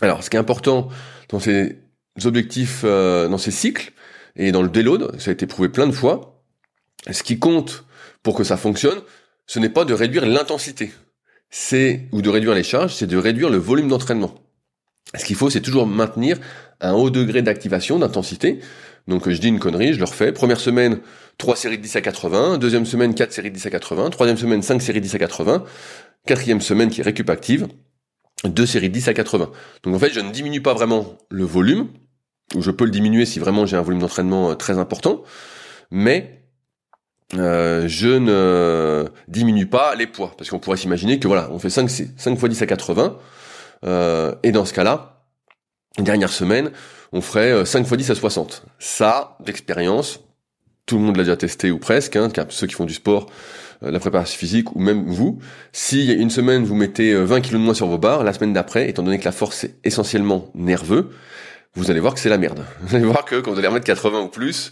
[0.00, 0.88] Alors ce qui est important
[1.28, 1.78] dans ces
[2.24, 3.92] objectifs, euh, dans ces cycles
[4.36, 6.42] et dans le déload, ça a été prouvé plein de fois,
[7.10, 7.84] ce qui compte
[8.22, 9.00] pour que ça fonctionne,
[9.46, 10.92] ce n'est pas de réduire l'intensité,
[11.50, 14.34] c'est ou de réduire les charges, c'est de réduire le volume d'entraînement.
[15.14, 16.38] Ce qu'il faut, c'est toujours maintenir
[16.80, 18.60] un haut degré d'activation, d'intensité.
[19.08, 20.32] Donc je dis une connerie, je le refais.
[20.32, 21.00] Première semaine,
[21.38, 22.58] 3 séries de 10 à 80.
[22.58, 24.10] Deuxième semaine, 4 séries de 10 à 80.
[24.10, 25.64] Troisième semaine, 5 séries de 10 à 80.
[26.26, 27.66] Quatrième semaine qui est récup active,
[28.44, 29.50] 2 séries de 10 à 80.
[29.82, 31.88] Donc en fait, je ne diminue pas vraiment le volume,
[32.54, 35.22] ou je peux le diminuer si vraiment j'ai un volume d'entraînement euh, très important,
[35.90, 36.44] mais
[37.34, 40.32] euh, je ne diminue pas les poids.
[40.36, 43.18] Parce qu'on pourrait s'imaginer que voilà, on fait 5, 5 fois 10 à 80,
[43.84, 45.11] euh, et dans ce cas-là,
[45.98, 46.70] dernière semaine,
[47.12, 48.64] on ferait 5 fois 10 à 60.
[48.78, 50.20] Ça, d'expérience,
[50.86, 53.26] tout le monde l'a déjà testé ou presque, hein, ceux qui font du sport,
[53.82, 55.38] euh, la préparation physique ou même vous.
[55.72, 58.52] Si une semaine vous mettez 20 euh, kg de moins sur vos barres, la semaine
[58.52, 61.10] d'après, étant donné que la force est essentiellement nerveux,
[61.74, 62.64] vous allez voir que c'est la merde.
[62.82, 64.70] Vous allez voir que quand vous allez remettre 80 ou plus,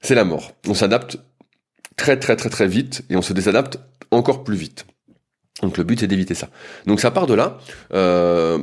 [0.00, 0.52] c'est la mort.
[0.68, 1.18] On s'adapte
[1.96, 3.78] très très très très vite et on se désadapte
[4.12, 4.86] encore plus vite.
[5.60, 6.50] Donc le but c'est d'éviter ça.
[6.86, 7.58] Donc ça part de là.
[7.94, 8.58] Euh,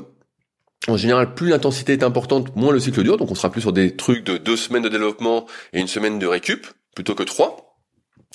[0.87, 3.17] en général, plus l'intensité est importante, moins le cycle dure.
[3.17, 6.19] Donc on sera plus sur des trucs de deux semaines de développement et une semaine
[6.19, 7.77] de récup, plutôt que trois.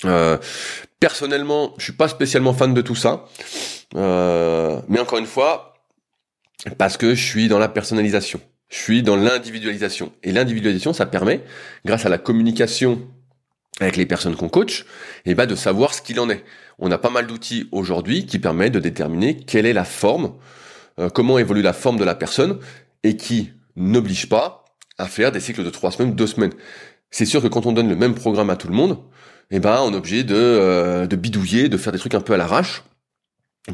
[0.03, 0.37] Euh,
[0.99, 3.25] personnellement, je suis pas spécialement fan de tout ça.
[3.95, 5.73] Euh, mais encore une fois,
[6.77, 8.39] parce que je suis dans la personnalisation.
[8.69, 10.11] Je suis dans l'individualisation.
[10.23, 11.43] Et l'individualisation, ça permet,
[11.85, 13.07] grâce à la communication
[13.79, 14.85] avec les personnes qu'on coach,
[15.25, 16.43] eh ben de savoir ce qu'il en est.
[16.79, 20.33] On a pas mal d'outils aujourd'hui qui permettent de déterminer quelle est la forme
[20.99, 22.59] euh, comment évolue la forme de la personne
[23.03, 24.65] et qui n'oblige pas
[24.97, 26.53] à faire des cycles de trois semaines, deux semaines.
[27.11, 28.99] C'est sûr que quand on donne le même programme à tout le monde,
[29.51, 32.33] eh ben on est obligé de, euh, de bidouiller, de faire des trucs un peu
[32.33, 32.83] à l'arrache.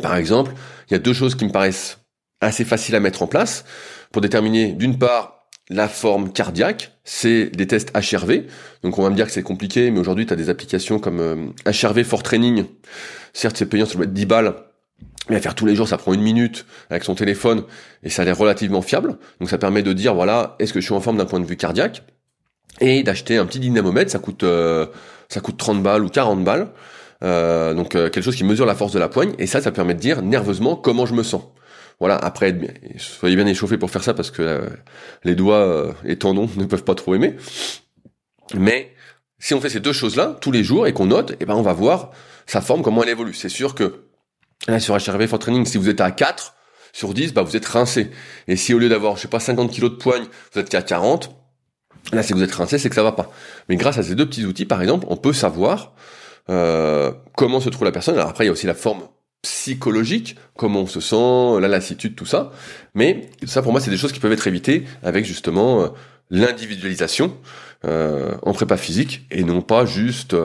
[0.02, 0.54] Par exemple,
[0.90, 2.00] il y a deux choses qui me paraissent
[2.40, 3.66] assez faciles à mettre en place
[4.12, 8.44] pour déterminer d'une part la forme cardiaque, c'est des tests HRV.
[8.84, 11.20] Donc on va me dire que c'est compliqué, mais aujourd'hui tu as des applications comme
[11.20, 12.66] euh, HRV for Training.
[13.34, 14.56] Certes c'est payant, ça doit être 10 balles,
[15.30, 17.64] mais à faire tous les jours, ça prend une minute avec son téléphone
[18.04, 19.18] et ça a l'air relativement fiable.
[19.40, 21.46] Donc ça permet de dire voilà, est-ce que je suis en forme d'un point de
[21.46, 22.04] vue cardiaque?
[22.80, 24.88] Et d'acheter un petit dynamomètre, ça coûte euh,
[25.30, 26.70] ça coûte 30 balles ou 40 balles.
[27.24, 29.72] Euh, donc euh, quelque chose qui mesure la force de la poigne et ça ça
[29.72, 31.44] permet de dire nerveusement comment je me sens.
[32.00, 32.58] Voilà, après
[32.98, 34.68] soyez bien échauffés pour faire ça parce que
[35.24, 37.36] les doigts et tendons ne peuvent pas trop aimer.
[38.56, 38.92] Mais
[39.38, 41.62] si on fait ces deux choses-là tous les jours et qu'on note, eh ben on
[41.62, 42.10] va voir
[42.48, 43.36] sa forme comment elle évolue.
[43.36, 44.11] C'est sûr que
[44.67, 46.54] Là, sur HRV for Training, si vous êtes à 4
[46.93, 48.12] sur 10, bah, vous êtes rincé.
[48.47, 50.82] Et si au lieu d'avoir, je sais pas, 50 kilos de poigne, vous êtes qu'à
[50.82, 51.32] 40,
[52.13, 53.32] là, si vous êtes rincé, c'est que ça va pas.
[53.69, 55.93] Mais grâce à ces deux petits outils, par exemple, on peut savoir
[56.47, 58.15] comment se trouve la personne.
[58.15, 59.04] Alors après, il y a aussi la forme
[59.41, 62.52] psychologique, comment on se sent, la lassitude, tout ça.
[62.93, 65.93] Mais ça, pour moi, c'est des choses qui peuvent être évitées avec justement
[66.30, 67.38] l'individualisation
[67.84, 70.36] en prépa physique et non pas juste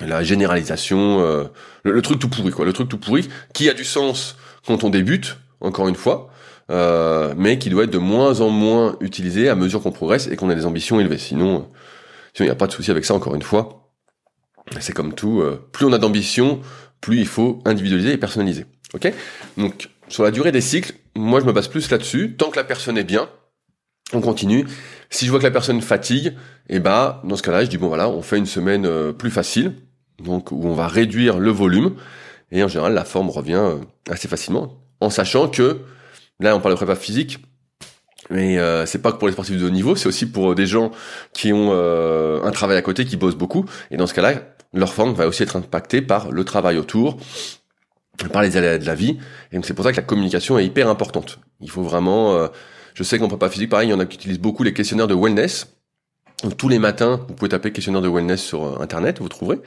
[0.00, 1.44] la généralisation, euh,
[1.82, 4.90] le, truc tout pourri, quoi, le truc tout pourri, qui a du sens quand on
[4.90, 6.30] débute, encore une fois,
[6.70, 10.36] euh, mais qui doit être de moins en moins utilisé à mesure qu'on progresse et
[10.36, 11.18] qu'on a des ambitions élevées.
[11.18, 11.70] Sinon,
[12.38, 13.90] il n'y a pas de souci avec ça, encore une fois.
[14.80, 16.60] C'est comme tout, euh, plus on a d'ambition,
[17.00, 18.66] plus il faut individualiser et personnaliser.
[18.94, 19.12] Ok?
[19.56, 22.34] Donc, sur la durée des cycles, moi je me base plus là-dessus.
[22.36, 23.28] Tant que la personne est bien,
[24.12, 24.66] on continue.
[25.08, 26.28] Si je vois que la personne fatigue,
[26.68, 29.30] et eh bah dans ce cas-là, je dis bon voilà, on fait une semaine plus
[29.30, 29.74] facile,
[30.18, 31.94] donc où on va réduire le volume,
[32.52, 35.80] et en général la forme revient euh, assez facilement, en sachant que,
[36.40, 37.38] là on parle de prépa physique,
[38.30, 40.54] mais euh, c'est pas que pour les sportifs de haut niveau, c'est aussi pour euh,
[40.54, 40.90] des gens
[41.32, 44.34] qui ont euh, un travail à côté, qui bossent beaucoup, et dans ce cas-là,
[44.72, 47.18] leur forme va aussi être impactée par le travail autour,
[48.32, 49.18] par les aléas de la vie,
[49.52, 51.38] et c'est pour ça que la communication est hyper importante.
[51.60, 52.48] Il faut vraiment,
[52.94, 55.06] je sais qu'en prépa physique, pareil, il y en a qui utilisent beaucoup les questionnaires
[55.06, 55.75] de wellness,
[56.58, 59.60] tous les matins, vous pouvez taper questionnaire de wellness sur internet, vous trouverez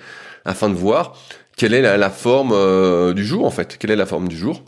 [0.46, 1.18] afin de voir
[1.56, 4.64] quelle est la, forme euh, du jour en fait, quelle est la forme du jour.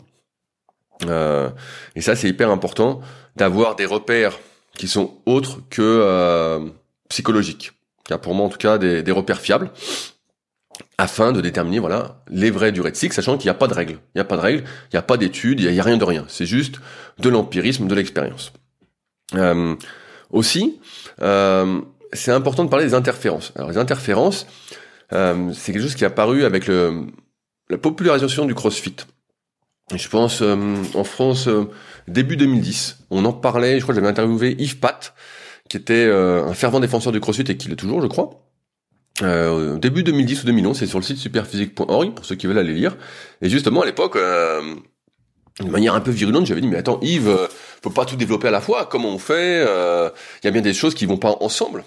[1.06, 1.50] Euh,
[1.96, 3.00] et ça c'est hyper important
[3.36, 4.38] d'avoir des repères
[4.76, 6.60] qui sont autres que euh,
[7.08, 7.72] psychologiques.
[8.08, 9.70] Il y a pour moi en tout cas des, repères fiables
[10.98, 13.74] afin de déterminer voilà les vraies durées de cycle, sachant qu'il n'y a pas de
[13.74, 13.98] règles.
[14.14, 15.96] Il n'y a pas de règles, il n'y a pas d'études, il n'y a, rien
[15.96, 16.24] de rien.
[16.28, 16.76] C'est juste
[17.18, 18.52] de l'empirisme, de l'expérience.
[20.30, 20.80] aussi,
[22.12, 23.52] c'est important de parler des interférences.
[23.56, 24.46] Alors les interférences,
[25.12, 27.06] euh, c'est quelque chose qui est apparu avec le,
[27.70, 28.96] la popularisation du CrossFit.
[29.94, 31.64] Je pense euh, en France euh,
[32.08, 33.78] début 2010, on en parlait.
[33.78, 35.14] Je crois que j'avais interviewé Yves Pat,
[35.68, 38.30] qui était un fervent défenseur du CrossFit et qui l'est toujours, je crois.
[39.78, 42.96] début 2010 ou 2011, c'est sur le site superphysique.org pour ceux qui veulent aller lire.
[43.40, 47.48] Et justement à l'époque, de manière un peu virulente, j'avais dit mais attends Yves,
[47.82, 48.86] faut pas tout développer à la fois.
[48.90, 49.62] Comment on fait?
[49.62, 51.84] Il y a bien des choses qui vont pas ensemble.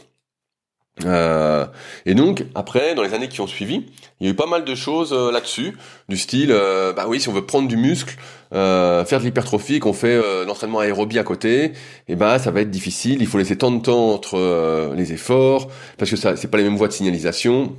[1.03, 1.65] Euh,
[2.05, 3.85] et donc après, dans les années qui ont suivi,
[4.19, 5.77] il y a eu pas mal de choses euh, là-dessus,
[6.07, 8.15] du style, euh, bah oui, si on veut prendre du muscle,
[8.51, 11.73] faire de l'hypertrophie, qu'on fait l'entraînement aérobie à côté, et
[12.09, 13.17] eh bah ça va être difficile.
[13.19, 16.63] Il faut laisser tant de temps entre les efforts, parce que ça, c'est pas les
[16.63, 17.75] mêmes voies de signalisation.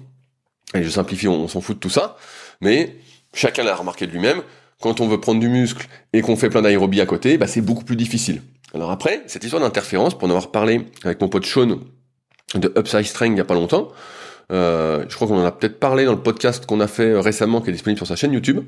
[0.74, 2.18] Et je simplifie, on, s'en fout de tout ça,
[2.60, 2.96] mais
[3.32, 4.42] chacun l'a remarqué de lui-même.
[4.82, 7.62] Quand on veut prendre du muscle et qu'on fait plein d'aérobie à côté, bah c'est
[7.62, 8.42] beaucoup plus difficile.
[8.74, 11.78] Alors après, cette histoire d'interférence, pour en avoir parlé avec mon pote Sean
[12.54, 13.92] de Upside Strength il y a pas longtemps.
[14.52, 17.20] Euh, je crois qu'on en a peut-être parlé dans le podcast qu'on a fait euh,
[17.20, 18.64] récemment, qui est disponible sur sa chaîne YouTube.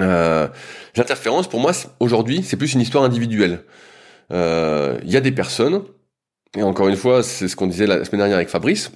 [0.00, 0.48] Euh,
[0.96, 3.64] L'interférence, pour moi, aujourd'hui, c'est plus une histoire individuelle.
[4.30, 5.82] Il y a des personnes,
[6.56, 8.90] et encore une fois, c'est ce qu'on disait la semaine dernière avec Fabrice,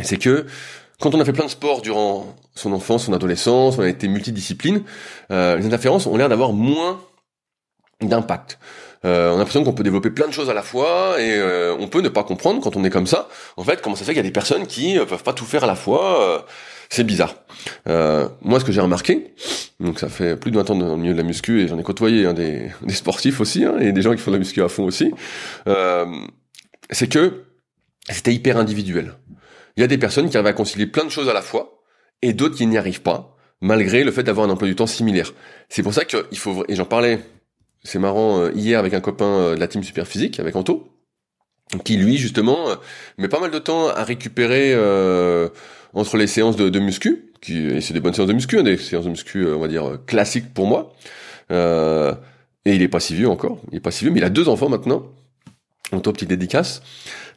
[0.00, 0.46] c'est que
[1.00, 4.06] quand on a fait plein de sports durant son enfance, son adolescence, on a été
[4.06, 4.84] multidiscipline,
[5.30, 7.00] les interférences ont l'air d'avoir moins
[8.00, 8.60] d'impact.
[9.04, 11.76] Euh, on a l'impression qu'on peut développer plein de choses à la fois et euh,
[11.78, 13.28] on peut ne pas comprendre quand on est comme ça.
[13.56, 15.44] En fait, comment ça fait qu'il y a des personnes qui euh, peuvent pas tout
[15.44, 16.46] faire à la fois
[16.88, 17.34] C'est bizarre.
[17.86, 19.34] moi, ce que j'ai remarqué,
[19.80, 21.78] donc ça fait plus de 20 ans dans le milieu de la muscu et j'en
[21.78, 24.62] ai côtoyé hein, des, sportifs aussi hein, et des gens qui font de la muscu
[24.62, 25.12] à fond aussi,
[26.90, 27.44] c'est que
[28.10, 29.14] c'était hyper individuel.
[29.76, 31.82] Il y a des personnes qui arrivent à concilier plein de choses à la fois
[32.22, 35.32] et d'autres qui n'y arrivent pas malgré le fait d'avoir un emploi du temps similaire.
[35.70, 37.18] C'est pour ça qu'il faut, et j'en parlais
[37.84, 40.88] c'est marrant, euh, hier avec un copain euh, de la team super physique, avec Anto,
[41.84, 42.74] qui lui justement euh,
[43.18, 44.74] met pas mal de temps à récupérer
[45.92, 48.62] entre les séances de, de muscu, qui, et c'est des bonnes séances de muscu, hein,
[48.62, 50.92] des séances de muscu, on va dire, classiques pour moi.
[51.50, 54.30] et il est pas si vieux encore, il est pas si vieux, mais il a
[54.30, 55.04] deux enfants maintenant.
[55.92, 56.82] Anto, petite dédicace.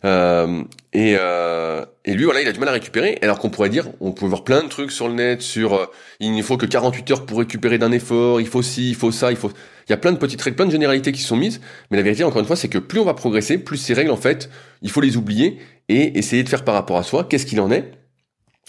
[0.05, 3.17] Euh, et, euh, et lui, voilà, il a du mal à récupérer.
[3.21, 5.85] Alors qu'on pourrait dire, on peut voir plein de trucs sur le net, sur euh,
[6.19, 9.11] il ne faut que 48 heures pour récupérer d'un effort, il faut ci, il faut
[9.11, 9.51] ça, il faut.
[9.87, 11.61] Il y a plein de petites règles, plein de généralités qui sont mises.
[11.91, 14.11] Mais la vérité, encore une fois, c'est que plus on va progresser, plus ces règles,
[14.11, 14.49] en fait,
[14.81, 17.25] il faut les oublier et essayer de faire par rapport à soi.
[17.25, 17.91] Qu'est-ce qu'il en est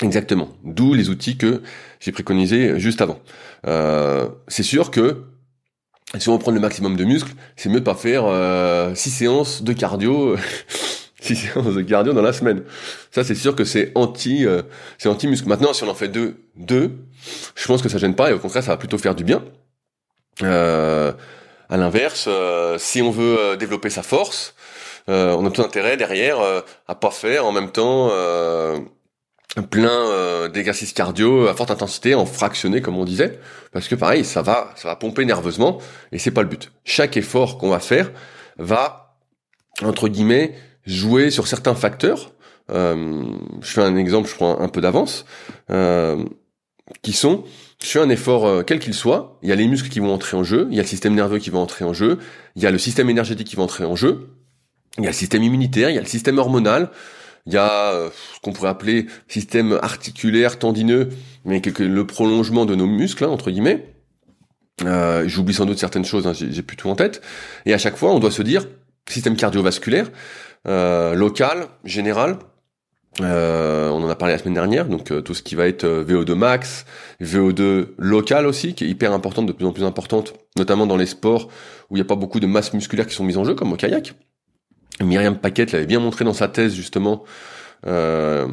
[0.03, 0.51] Exactement.
[0.63, 1.63] D'où les outils que
[1.99, 3.19] j'ai préconisés juste avant.
[3.67, 5.25] Euh, c'est sûr que
[6.17, 9.11] si on veut prendre le maximum de muscles, c'est mieux de pas faire euh, six
[9.11, 10.37] séances de cardio.
[11.21, 12.63] 6 séances de cardio dans la semaine.
[13.11, 14.63] Ça, c'est sûr que c'est anti, euh,
[14.99, 15.49] c'est anti muscle.
[15.49, 16.93] Maintenant, si on en fait deux, deux,
[17.57, 19.43] je pense que ça gêne pas et au contraire, ça va plutôt faire du bien.
[20.43, 21.13] Euh,
[21.69, 24.55] à l'inverse, euh, si on veut euh, développer sa force,
[25.11, 26.39] on a tout intérêt derrière
[26.87, 28.11] à pas faire en même temps
[29.71, 33.39] plein d'exercices cardio à forte intensité en fractionné comme on disait,
[33.73, 35.79] parce que pareil, ça va, ça va pomper nerveusement
[36.13, 36.71] et c'est pas le but.
[36.85, 38.13] Chaque effort qu'on va faire
[38.59, 39.17] va
[39.83, 42.33] entre guillemets jouer sur certains facteurs
[42.71, 43.25] euh,
[43.61, 45.25] je fais un exemple, je prends un peu d'avance,
[45.71, 46.25] euh,
[47.03, 47.45] qui sont,
[47.83, 50.13] je fais un effort euh, quel qu'il soit, il y a les muscles qui vont
[50.13, 52.19] entrer en jeu, il y a le système nerveux qui va entrer en jeu,
[52.57, 54.29] il y a le système énergétique qui va entrer en jeu,
[54.99, 56.91] il y a le système immunitaire, il y a le système hormonal,
[57.47, 61.09] il y a ce qu'on pourrait appeler système articulaire, tendineux,
[61.45, 63.95] mais le prolongement de nos muscles, hein, entre guillemets.
[64.85, 67.21] Euh, J'oublie sans doute certaines choses, hein, j'ai plus tout en tête.
[67.67, 68.67] Et à chaque fois, on doit se dire
[69.09, 70.11] système cardiovasculaire,
[70.67, 72.39] euh, local, général.
[73.21, 75.85] Euh, on en a parlé la semaine dernière, donc euh, tout ce qui va être
[75.85, 76.85] euh, VO2 max,
[77.21, 81.07] VO2 local aussi, qui est hyper importante, de plus en plus importante, notamment dans les
[81.07, 81.49] sports
[81.91, 83.73] où il n'y a pas beaucoup de masse musculaire qui sont mises en jeu, comme
[83.73, 84.15] au kayak.
[85.01, 87.25] Myriam Paquette l'avait bien montré dans sa thèse justement.
[87.87, 88.47] Euh,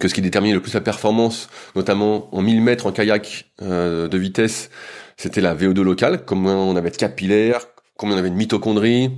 [0.00, 4.18] que ce qui déterminait le plus la performance, notamment en 1000 mètres en kayak de
[4.18, 4.68] vitesse,
[5.16, 7.60] c'était la VO2 locale, combien on avait de capillaires,
[7.96, 9.12] combien on avait de mitochondries,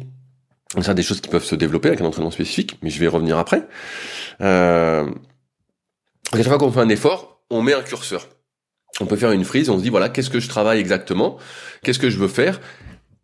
[0.82, 3.38] ça, des choses qui peuvent se développer avec un entraînement spécifique, mais je vais revenir
[3.38, 3.66] après.
[4.40, 5.06] Euh,
[6.32, 8.28] à chaque fois qu'on fait un effort, on met un curseur.
[9.00, 11.38] On peut faire une frise, on se dit voilà, qu'est-ce que je travaille exactement,
[11.82, 12.60] qu'est-ce que je veux faire,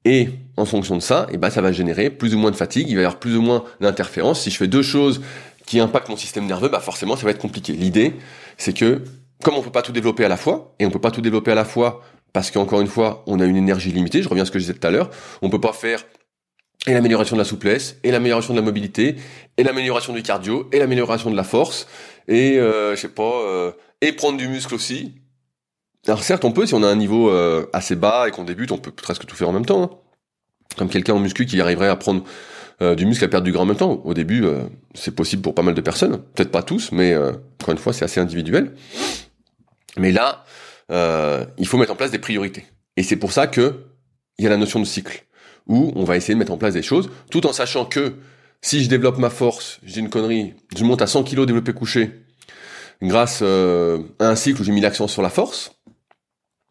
[0.04, 2.56] et en fonction de ça, et eh ben ça va générer plus ou moins de
[2.56, 4.42] fatigue, il va y avoir plus ou moins d'interférences.
[4.42, 5.22] Si je fais deux choses
[5.66, 7.72] qui impactent mon système nerveux, bah forcément ça va être compliqué.
[7.72, 8.14] L'idée,
[8.58, 9.02] c'est que
[9.42, 11.52] comme on peut pas tout développer à la fois, et on peut pas tout développer
[11.52, 14.46] à la fois parce qu'encore une fois, on a une énergie limitée, je reviens à
[14.46, 16.04] ce que je disais tout à l'heure, on peut pas faire
[16.86, 19.16] et l'amélioration de la souplesse, et l'amélioration de la mobilité,
[19.56, 21.86] et l'amélioration du cardio, et l'amélioration de la force,
[22.28, 25.14] et euh, je sais pas, euh, et prendre du muscle aussi.
[26.06, 28.72] Alors certes, on peut si on a un niveau euh, assez bas et qu'on débute,
[28.72, 29.82] on peut presque tout faire en même temps.
[29.82, 29.90] Hein.
[30.76, 32.24] Comme quelqu'un en muscu qui arriverait à prendre
[32.82, 34.02] euh, du muscle à perdre du gras en même temps.
[34.04, 34.64] Au début, euh,
[34.94, 38.04] c'est possible pour pas mal de personnes, peut-être pas tous, mais encore une fois, c'est
[38.04, 38.72] assez individuel.
[39.96, 40.44] Mais là,
[41.58, 42.66] il faut mettre en place des priorités.
[42.96, 43.84] Et c'est pour ça que
[44.38, 45.24] il y a la notion de cycle
[45.68, 48.14] où on va essayer de mettre en place des choses, tout en sachant que
[48.60, 52.10] si je développe ma force, j'ai une connerie, je monte à 100 kg développé couché,
[53.00, 55.73] grâce à un cycle où j'ai mis l'accent sur la force.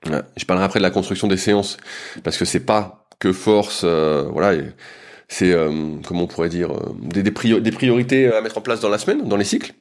[0.08, 1.78] Euh, je parlerai après de la construction des séances,
[2.24, 4.62] parce que c'est pas que force, euh, voilà,
[5.30, 5.56] c'est
[6.06, 6.70] comment on pourrait dire
[7.02, 9.74] des, des, priorités à mettre en place dans la semaine, dans les cycles.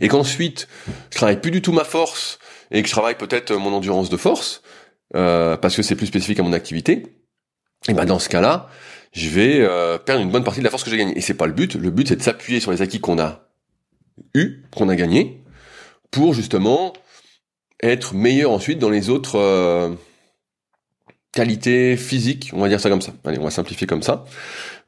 [0.00, 0.68] Et qu'ensuite,
[1.10, 2.38] je travaille plus du tout ma force
[2.70, 4.62] et que je travaille peut-être mon endurance de force,
[5.12, 7.18] parce que c'est plus spécifique à mon activité
[7.86, 8.68] et ben dans ce cas-là,
[9.12, 11.16] je vais euh, perdre une bonne partie de la force que j'ai gagnée.
[11.16, 11.74] Et c'est pas le but.
[11.74, 13.48] Le but c'est de s'appuyer sur les acquis qu'on a
[14.34, 15.44] eu, qu'on a gagné,
[16.10, 16.92] pour justement
[17.82, 19.90] être meilleur ensuite dans les autres euh,
[21.32, 22.50] qualités physiques.
[22.52, 23.12] On va dire ça comme ça.
[23.24, 24.24] Allez, on va simplifier comme ça.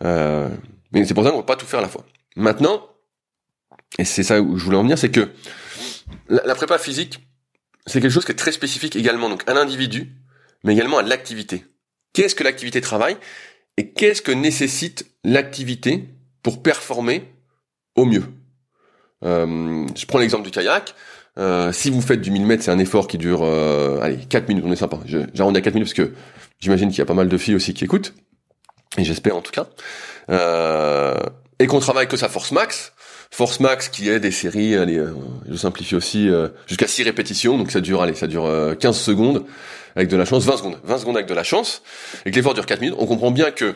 [0.02, 0.48] Euh,
[0.92, 2.04] mais c'est pour ça qu'on va pas tout faire à la fois.
[2.36, 2.86] Maintenant,
[3.98, 5.30] et c'est ça où je voulais en venir, c'est que
[6.28, 7.20] la, prépa physique,
[7.86, 10.12] c'est quelque chose qui est très spécifique également donc à l'individu,
[10.64, 11.64] mais également à l'activité
[12.12, 13.16] qu'est-ce que l'activité travail
[13.76, 16.04] et qu'est-ce que nécessite l'activité
[16.42, 17.32] pour performer
[17.94, 18.24] au mieux?
[19.24, 20.94] Euh, je prends l'exemple du kayak.
[21.40, 24.48] Euh, si vous faites du 1000 mètres, c'est un effort qui dure, euh, allez, 4
[24.48, 24.98] minutes, on est sympa.
[25.32, 26.14] J'arrondis à 4 minutes parce que
[26.60, 28.14] j'imagine qu'il y a pas mal de filles aussi qui écoutent,
[28.98, 29.66] et j'espère en tout cas.
[31.58, 32.92] et qu'on travaille que sa force max,
[33.30, 35.02] force max qui est des séries, allez,
[35.48, 36.28] je simplifie aussi,
[36.66, 39.46] jusqu'à 6 répétitions, donc ça dure, allez, ça dure 15 secondes
[39.96, 41.82] avec de la chance, 20 secondes, 20 secondes avec de la chance,
[42.26, 43.74] et que l'effort dure 4 minutes, on comprend bien que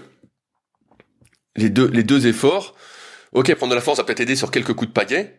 [1.56, 2.74] les deux, les deux efforts,
[3.32, 5.38] ok, prendre de la force va peut-être aider sur quelques coups de pagaie,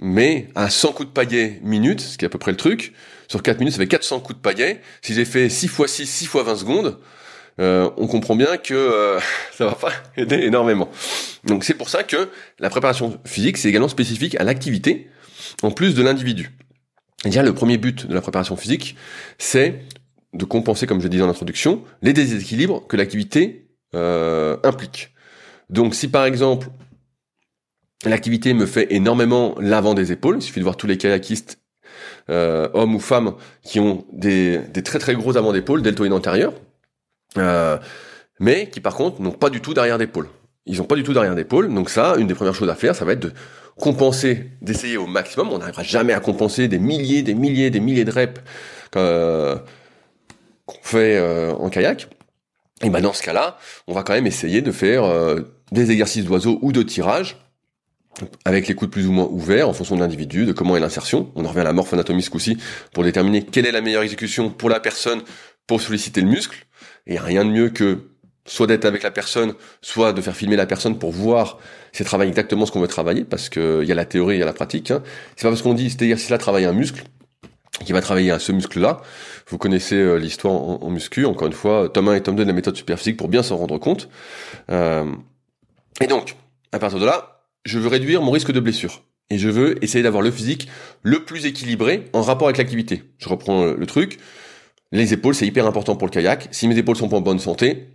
[0.00, 2.92] mais à 100 coups de pagaie minute, ce qui est à peu près le truc,
[3.28, 4.80] sur 4 minutes, ça fait 400 coups de pagaie.
[5.02, 6.98] Si j'ai fait 6 fois 6, 6 fois 20 secondes,
[7.60, 9.20] euh, on comprend bien que euh,
[9.52, 10.90] ça va pas aider énormément.
[11.44, 15.10] Donc c'est pour ça que la préparation physique, c'est également spécifique à l'activité,
[15.62, 16.50] en plus de l'individu.
[17.24, 18.96] Déjà, le premier but de la préparation physique,
[19.38, 19.82] c'est
[20.32, 25.12] de compenser, comme je disais en introduction, les déséquilibres que l'activité euh, implique.
[25.68, 26.68] Donc si par exemple
[28.04, 31.58] l'activité me fait énormément l'avant des épaules, il suffit de voir tous les kayakistes,
[32.30, 36.54] euh, hommes ou femmes, qui ont des, très très gros avant d'épaule, deltoïdes antérieurs,
[37.38, 37.78] euh,
[38.40, 40.28] mais qui par contre n'ont pas du tout d'arrière d'épaule.
[40.66, 42.94] Ils n'ont pas du tout d'arrière d'épaule, donc ça, une des premières choses à faire,
[42.94, 43.32] ça va être de
[43.76, 45.48] compenser, d'essayer au maximum.
[45.50, 48.40] On n'arrivera jamais à compenser des milliers, des milliers, des milliers de reps
[48.92, 52.08] qu'on fait euh, en kayak,
[52.82, 56.24] et ben dans ce cas-là, on va quand même essayer de faire euh, des exercices
[56.24, 57.36] d'oiseau ou de tirage
[58.44, 61.30] avec les coudes plus ou moins ouverts en fonction de l'individu, de comment est l'insertion.
[61.34, 62.58] On en revient à la morphoanatomie ce coup-ci
[62.92, 65.22] pour déterminer quelle est la meilleure exécution pour la personne
[65.66, 66.66] pour solliciter le muscle.
[67.06, 68.08] Et rien de mieux que
[68.44, 71.58] soit d'être avec la personne, soit de faire filmer la personne pour voir
[71.92, 74.40] si elle travaille exactement ce qu'on veut travailler, parce qu'il y a la théorie, il
[74.40, 74.90] y a la pratique.
[74.90, 75.02] Hein.
[75.36, 77.04] C'est pas parce qu'on dit cet exercice-là travaille un muscle
[77.84, 79.00] qui va travailler à ce muscle-là.
[79.48, 82.48] Vous connaissez euh, l'histoire en, muscu, encore une fois, tome 1 et tome 2 de
[82.48, 84.08] la méthode superphysique pour bien s'en rendre compte.
[84.70, 85.04] Euh,
[86.00, 86.36] et donc,
[86.72, 87.31] à partir de là,
[87.64, 89.02] je veux réduire mon risque de blessure.
[89.30, 90.68] Et je veux essayer d'avoir le physique
[91.02, 93.02] le plus équilibré en rapport avec l'activité.
[93.18, 94.18] Je reprends le truc.
[94.90, 96.48] Les épaules, c'est hyper important pour le kayak.
[96.50, 97.88] Si mes épaules sont pas en bonne santé,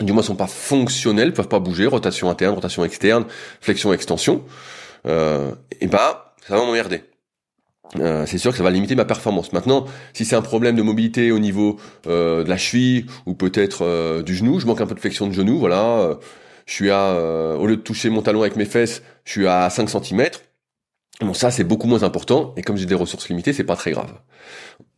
[0.00, 3.24] du moins sont pas fonctionnelles, peuvent pas bouger, rotation interne, rotation externe,
[3.60, 4.44] flexion, extension,
[5.06, 7.02] euh, et bah ça va m'emmerder.
[7.96, 9.52] Euh, c'est sûr que ça va limiter ma performance.
[9.52, 13.82] Maintenant, si c'est un problème de mobilité au niveau euh, de la cheville ou peut-être
[13.82, 16.14] euh, du genou, je manque un peu de flexion de genou, voilà, euh,
[16.66, 17.14] je suis à,
[17.58, 20.28] au lieu de toucher mon talon avec mes fesses, je suis à 5 cm.
[21.20, 23.92] Bon, ça c'est beaucoup moins important et comme j'ai des ressources limitées, c'est pas très
[23.92, 24.12] grave.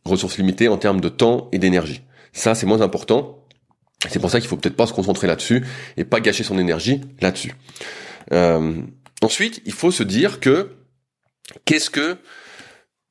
[0.05, 2.01] Ressources limitées en termes de temps et d'énergie.
[2.33, 3.45] Ça c'est moins important.
[4.09, 5.65] C'est pour ça qu'il faut peut-être pas se concentrer là-dessus
[5.97, 7.53] et pas gâcher son énergie là-dessus.
[9.21, 10.75] ensuite, il faut se dire que
[11.65, 12.17] qu'est-ce que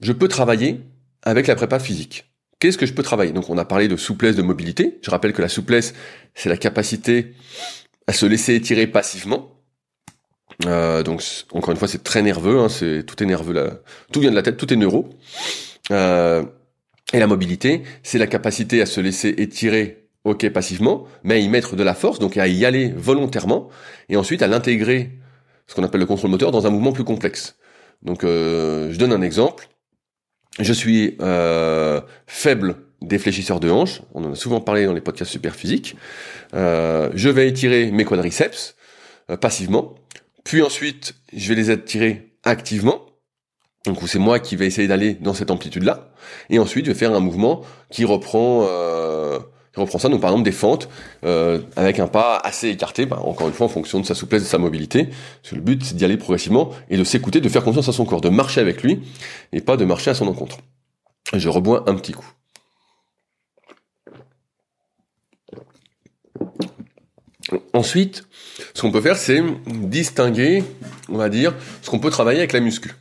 [0.00, 0.80] je peux travailler
[1.22, 2.30] avec la prépa physique?
[2.58, 3.32] Qu'est-ce que je peux travailler?
[3.32, 4.98] Donc on a parlé de souplesse, de mobilité.
[5.02, 5.94] Je rappelle que la souplesse,
[6.34, 7.34] c'est la capacité
[8.06, 9.50] à se laisser étirer passivement.
[10.66, 12.58] Euh, donc encore une fois, c'est très nerveux.
[12.58, 13.78] Hein, c'est tout est nerveux là,
[14.12, 15.10] tout vient de la tête, tout est neuro.
[15.90, 16.42] Euh,
[17.12, 21.48] et la mobilité, c'est la capacité à se laisser étirer, ok, passivement, mais à y
[21.48, 23.68] mettre de la force, donc à y aller volontairement,
[24.08, 25.12] et ensuite à l'intégrer,
[25.66, 27.56] ce qu'on appelle le contrôle moteur, dans un mouvement plus complexe.
[28.02, 29.68] Donc, euh, je donne un exemple
[30.60, 32.00] je suis euh,
[33.04, 35.96] faible défléchisseur de hanches, on en a souvent parlé dans les podcasts super physiques.
[36.54, 38.76] Euh, je vais étirer mes quadriceps
[39.30, 39.94] euh, passivement,
[40.44, 43.00] puis ensuite je vais les étirer activement.
[43.86, 46.10] Donc c'est moi qui vais essayer d'aller dans cette amplitude-là,
[46.48, 49.38] et ensuite je vais faire un mouvement qui reprend euh,
[49.76, 50.88] reprend ça, donc par exemple des fentes
[51.76, 54.48] avec un pas assez écarté, bah, encore une fois en fonction de sa souplesse, de
[54.48, 55.06] sa mobilité.
[55.06, 57.92] Parce que le but c'est d'y aller progressivement et de s'écouter, de faire confiance à
[57.92, 59.02] son corps, de marcher avec lui
[59.52, 60.58] et pas de marcher à son encontre.
[61.34, 62.32] Je rebois un petit coup.
[67.72, 68.24] Ensuite,
[68.74, 70.64] ce qu'on peut faire, c'est distinguer,
[71.08, 72.94] on va dire, ce qu'on peut travailler avec la muscu.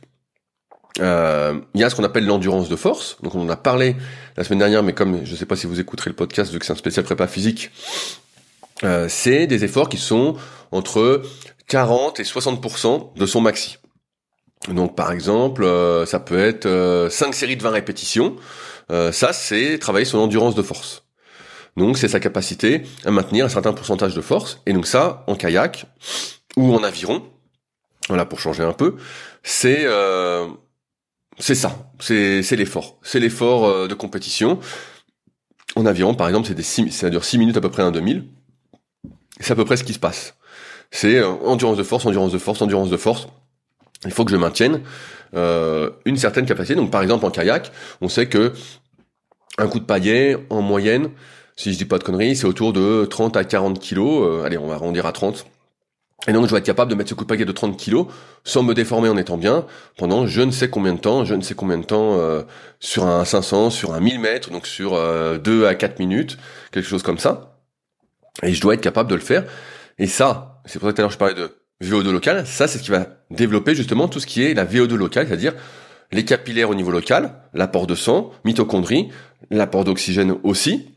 [1.00, 3.16] Euh, il y a ce qu'on appelle l'endurance de force.
[3.22, 3.96] Donc on en a parlé
[4.36, 6.58] la semaine dernière, mais comme je ne sais pas si vous écouterez le podcast vu
[6.58, 7.70] que c'est un spécial prépa physique,
[8.84, 10.36] euh, c'est des efforts qui sont
[10.70, 11.22] entre
[11.66, 13.78] 40 et 60% de son maxi.
[14.68, 18.36] Donc par exemple, euh, ça peut être 5 séries de 20 répétitions.
[18.88, 21.03] ça, c'est travailler son endurance de force.
[21.76, 24.60] Donc c'est sa capacité à maintenir un certain pourcentage de force.
[24.66, 25.86] Et donc ça, en kayak
[26.56, 27.22] ou en aviron,
[28.08, 28.96] voilà pour changer un peu,
[29.42, 29.86] c'est
[31.38, 32.98] c'est ça, c'est l'effort.
[33.02, 34.60] C'est l'effort euh, de compétition.
[35.76, 38.24] En aviron, par exemple, c'est des ça dure 6 minutes à peu près un 2000.
[39.40, 40.36] C'est à peu près ce qui se passe.
[40.90, 43.26] C'est euh, endurance de force, endurance de force, endurance de force.
[44.04, 44.82] Il faut que je maintienne
[45.34, 46.76] euh, une certaine capacité.
[46.76, 48.52] Donc par exemple en kayak, on sait que
[49.58, 51.10] un coup de paillet, en moyenne,
[51.56, 54.44] si je dis pas de conneries, c'est autour de 30 à 40 kilos.
[54.44, 55.46] allez, on va arrondir à 30
[56.26, 58.06] et donc je vais être capable de mettre ce coup de paquet de 30 kilos
[58.44, 59.66] sans me déformer en étant bien
[59.98, 62.42] pendant je ne sais combien de temps, je ne sais combien de temps euh,
[62.80, 66.38] sur un 500, sur un 1000 mètres, donc sur euh, 2 à 4 minutes,
[66.72, 67.58] quelque chose comme ça.
[68.42, 69.44] Et je dois être capable de le faire.
[69.98, 71.50] Et ça, c'est pour ça que tout à l'heure je parlais de
[71.82, 74.94] VO2 local, ça c'est ce qui va développer justement tout ce qui est la VO2
[74.94, 75.54] locale, c'est-à-dire
[76.10, 79.10] les capillaires au niveau local, l'apport de sang, mitochondrie,
[79.50, 80.93] l'apport d'oxygène aussi,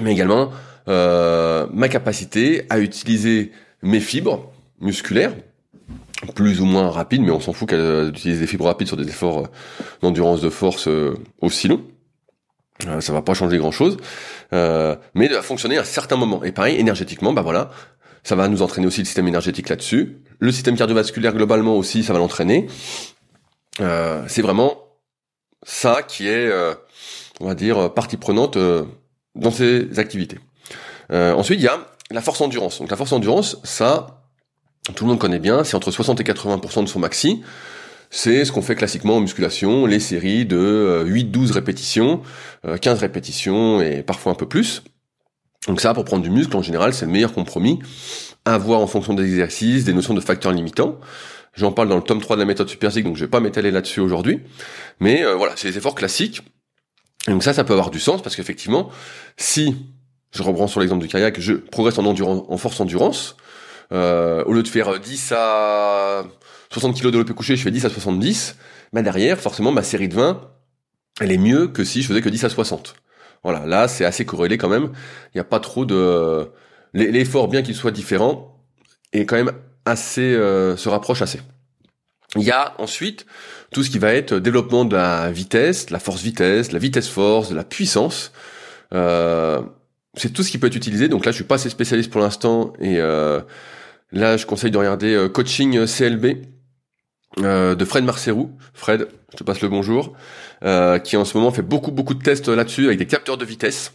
[0.00, 0.50] mais également
[0.88, 5.32] euh, ma capacité à utiliser mes fibres musculaires,
[6.34, 9.08] plus ou moins rapides, mais on s'en fout qu'elles utilisent des fibres rapides sur des
[9.08, 9.46] efforts euh,
[10.02, 11.82] d'endurance de force euh, aussi longs.
[12.86, 13.96] Euh, ça va pas changer grand chose,
[14.52, 16.44] mais de fonctionner à un certain moment.
[16.44, 17.70] Et pareil, énergétiquement, bah voilà,
[18.22, 20.18] ça va nous entraîner aussi le système énergétique là-dessus.
[20.38, 22.66] Le système cardiovasculaire globalement aussi, ça va l'entraîner.
[23.78, 24.76] c'est vraiment
[25.62, 26.52] ça qui est,
[27.40, 28.58] on va dire, partie prenante
[29.36, 30.38] dans ces activités.
[31.10, 31.78] ensuite, il y a
[32.10, 32.78] la force endurance.
[32.78, 34.22] Donc la force endurance, ça,
[34.94, 37.42] tout le monde connaît bien, c'est entre 60 et 80% de son maxi.
[38.10, 42.22] C'est ce qu'on fait classiquement en musculation, les séries de 8-12 euh, répétitions,
[42.80, 44.82] 15 euh, répétitions et parfois un peu plus.
[45.66, 47.80] Donc ça, pour prendre du muscle, en général, c'est le meilleur compromis
[48.44, 51.00] à avoir en fonction des exercices, des notions de facteurs limitants.
[51.54, 53.72] J'en parle dans le tome 3 de la méthode SuperZig, donc je vais pas m'étaler
[53.72, 54.40] là-dessus aujourd'hui.
[55.00, 56.42] Mais euh, voilà, c'est des efforts classiques.
[57.32, 58.90] Donc ça, ça peut avoir du sens parce qu'effectivement,
[59.36, 59.76] si
[60.32, 63.36] je reprends sur l'exemple du kayak, je progresse en, endurance, en force endurance.
[63.92, 66.24] Euh, au lieu de faire 10 à
[66.70, 68.56] 60 kg de l'OP couché, je fais 10 à 70.
[68.92, 70.40] Bah derrière, forcément, ma série de 20,
[71.20, 72.96] elle est mieux que si je faisais que 10 à 60.
[73.42, 74.90] Voilà, là, c'est assez corrélé quand même.
[75.34, 76.50] Il n'y a pas trop de...
[76.94, 78.58] L'effort, bien qu'il soit différent,
[79.12, 79.52] est quand même
[79.84, 80.34] assez...
[80.34, 81.40] Euh, se rapproche assez.
[82.36, 83.26] Il y a ensuite
[83.72, 87.50] tout ce qui va être développement de la vitesse, de la force-vitesse, de la vitesse-force,
[87.50, 88.32] de la puissance.
[88.94, 89.60] Euh,
[90.14, 91.08] c'est tout ce qui peut être utilisé.
[91.08, 93.40] Donc là, je suis pas assez spécialiste pour l'instant et euh,
[94.12, 96.46] Là, je conseille de regarder Coaching CLB
[97.38, 98.52] de Fred Marcerou.
[98.72, 100.16] Fred, je te passe le bonjour.
[101.02, 103.92] qui en ce moment fait beaucoup beaucoup de tests là-dessus avec des capteurs de vitesse.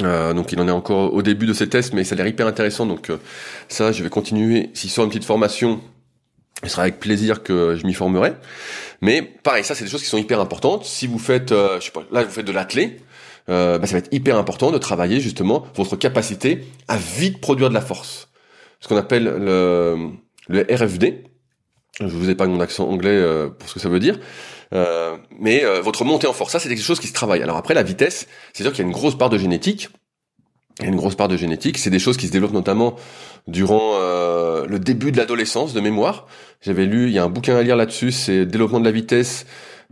[0.00, 2.26] Euh, donc il en est encore au début de ses tests, mais ça a l'air
[2.26, 2.86] hyper intéressant.
[2.86, 3.18] Donc euh,
[3.68, 4.70] ça, je vais continuer.
[4.74, 5.80] S'il sort une petite formation,
[6.62, 8.34] ce sera avec plaisir que je m'y formerai.
[9.00, 10.84] Mais pareil, ça c'est des choses qui sont hyper importantes.
[10.84, 12.98] Si vous faites, euh, je sais pas, là vous faites de l'athlé,
[13.48, 17.74] bah, ça va être hyper important de travailler justement votre capacité à vite produire de
[17.74, 18.28] la force.
[18.80, 20.10] Ce qu'on appelle le,
[20.48, 21.24] le RFD.
[22.00, 23.22] Je vous ai pas mon accent anglais
[23.58, 24.18] pour ce que ça veut dire.
[24.72, 27.42] Euh, mais euh, votre montée en force, ça c'est quelque chose qui se travaille.
[27.42, 29.88] Alors après la vitesse, c'est sûr qu'il y a une grosse part de génétique.
[30.78, 31.76] Il y a une grosse part de génétique.
[31.76, 32.96] C'est des choses qui se développent notamment
[33.46, 36.26] durant euh, le début de l'adolescence, de mémoire.
[36.60, 39.46] J'avais lu, il y a un bouquin à lire là-dessus, c'est Développement de la vitesse.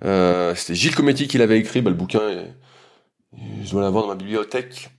[0.05, 1.82] Euh, C'était Gilles Cometti qui l'avait écrit.
[1.82, 2.20] Bah, le bouquin,
[3.62, 4.90] je dois l'avoir dans ma bibliothèque.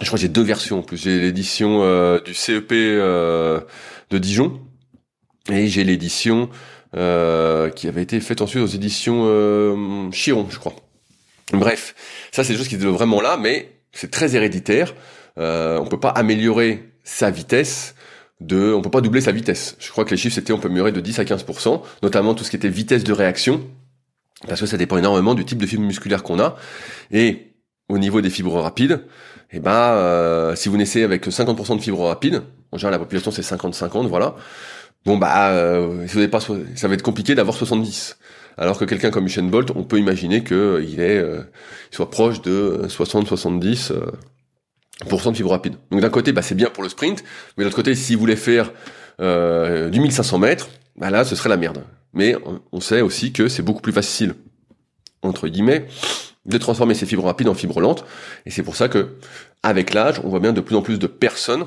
[0.00, 0.96] Je crois que j'ai deux versions en plus.
[0.96, 1.80] J'ai l'édition
[2.24, 3.62] du CEP de
[4.18, 4.60] Dijon
[5.50, 6.48] et j'ai l'édition
[6.96, 10.74] euh, qui avait été faite ensuite aux éditions euh, Chiron, je crois.
[11.52, 11.94] Bref,
[12.32, 14.94] ça c'est des choses qui étaient vraiment là, mais c'est très héréditaire.
[15.38, 17.94] Euh, on peut pas améliorer sa vitesse
[18.40, 19.76] de, on peut pas doubler sa vitesse.
[19.78, 22.44] Je crois que les chiffres c'était on peut améliorer de 10 à 15%, notamment tout
[22.44, 23.62] ce qui était vitesse de réaction,
[24.46, 26.56] parce que ça dépend énormément du type de fibre musculaire qu'on a.
[27.10, 27.52] Et
[27.88, 29.04] au niveau des fibres rapides,
[29.50, 32.42] eh ben, euh, si vous naissez avec 50% de fibres rapides,
[32.72, 34.36] en général la population c'est 50-50, voilà,
[35.06, 38.18] Bon bah, euh, pas, ça va être compliqué d'avoir 70.
[38.58, 41.40] Alors que quelqu'un comme Usain Bolt, on peut imaginer qu'il est, euh,
[41.90, 44.10] soit proche de 60-70 euh,
[45.04, 45.76] de fibres rapides.
[45.90, 47.24] Donc d'un côté, bah, c'est bien pour le sprint,
[47.56, 48.72] mais de l'autre côté, s'il voulait faire
[49.18, 51.84] du 1500 mètres, bah là, ce serait la merde.
[52.14, 52.34] Mais
[52.72, 54.34] on sait aussi que c'est beaucoup plus facile,
[55.22, 55.86] entre guillemets,
[56.46, 58.04] de transformer ces fibres rapides en fibres lentes.
[58.46, 59.16] Et c'est pour ça que,
[59.62, 61.66] avec l'âge, on voit bien de plus en plus de personnes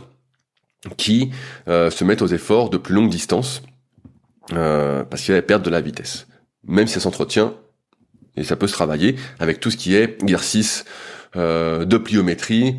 [0.97, 1.31] qui
[1.67, 3.61] euh, se mettent aux efforts de plus longue distance
[4.51, 6.27] euh, parce la perte de la vitesse.
[6.65, 7.53] Même si ça s'entretient,
[8.35, 10.85] et ça peut se travailler avec tout ce qui est exercice
[11.35, 12.77] euh, de pliométrie,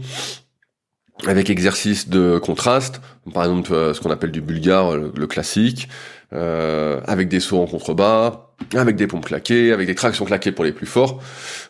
[1.26, 3.00] avec exercice de contraste,
[3.32, 5.88] par exemple ce qu'on appelle du bulgare, le, classique,
[6.32, 8.44] avec des sauts en contrebas,
[8.74, 11.22] avec des pompes claquées, avec des tractions claquées pour les plus forts.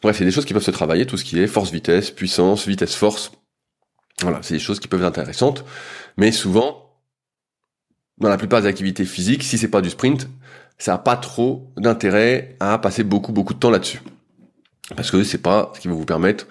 [0.03, 3.33] Bref, c'est des choses qui peuvent se travailler, tout ce qui est force-vitesse, puissance, vitesse-force.
[4.23, 5.65] Voilà, c'est des choses qui peuvent être intéressantes,
[6.17, 6.95] mais souvent,
[8.19, 10.29] dans la plupart des activités physiques, si c'est pas du sprint,
[10.79, 14.01] ça n'a pas trop d'intérêt à passer beaucoup beaucoup de temps là-dessus,
[14.97, 16.47] parce que c'est pas ce qui va vous permettre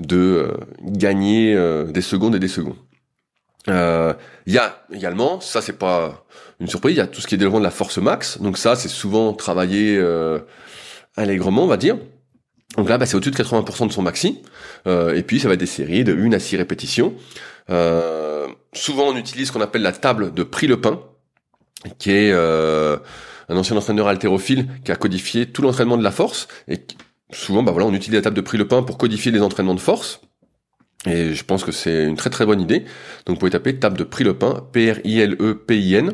[0.00, 2.76] de euh, gagner euh, des secondes et des secondes.
[3.68, 4.14] Euh,
[4.46, 6.24] il y a également, ça c'est pas
[6.60, 8.58] une surprise, il y a tout ce qui est développement de la force max, donc
[8.58, 10.02] ça c'est souvent travaillé
[11.16, 11.96] allègrement, on va dire.
[12.76, 14.42] Donc là, bah, c'est au-dessus de 80% de son maxi.
[14.86, 17.14] Euh, et puis, ça va être des séries de 1 à 6 répétitions.
[17.68, 21.00] Euh, souvent, on utilise ce qu'on appelle la table de prix le pain,
[21.98, 22.96] qui est euh,
[23.48, 26.46] un ancien entraîneur haltérophile qui a codifié tout l'entraînement de la force.
[26.68, 26.78] Et
[27.32, 29.80] souvent, bah on utilise la table de prix le pain pour codifier les entraînements de
[29.80, 30.20] force.
[31.06, 32.80] Et je pense que c'est une très très bonne idée.
[33.24, 36.12] Donc, vous pouvez taper table de prix le pain, P-R-I-L-E-P-I-N.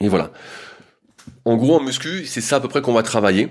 [0.00, 0.32] Et voilà.
[1.44, 3.48] En gros, en muscu, c'est ça à peu près qu'on va travailler.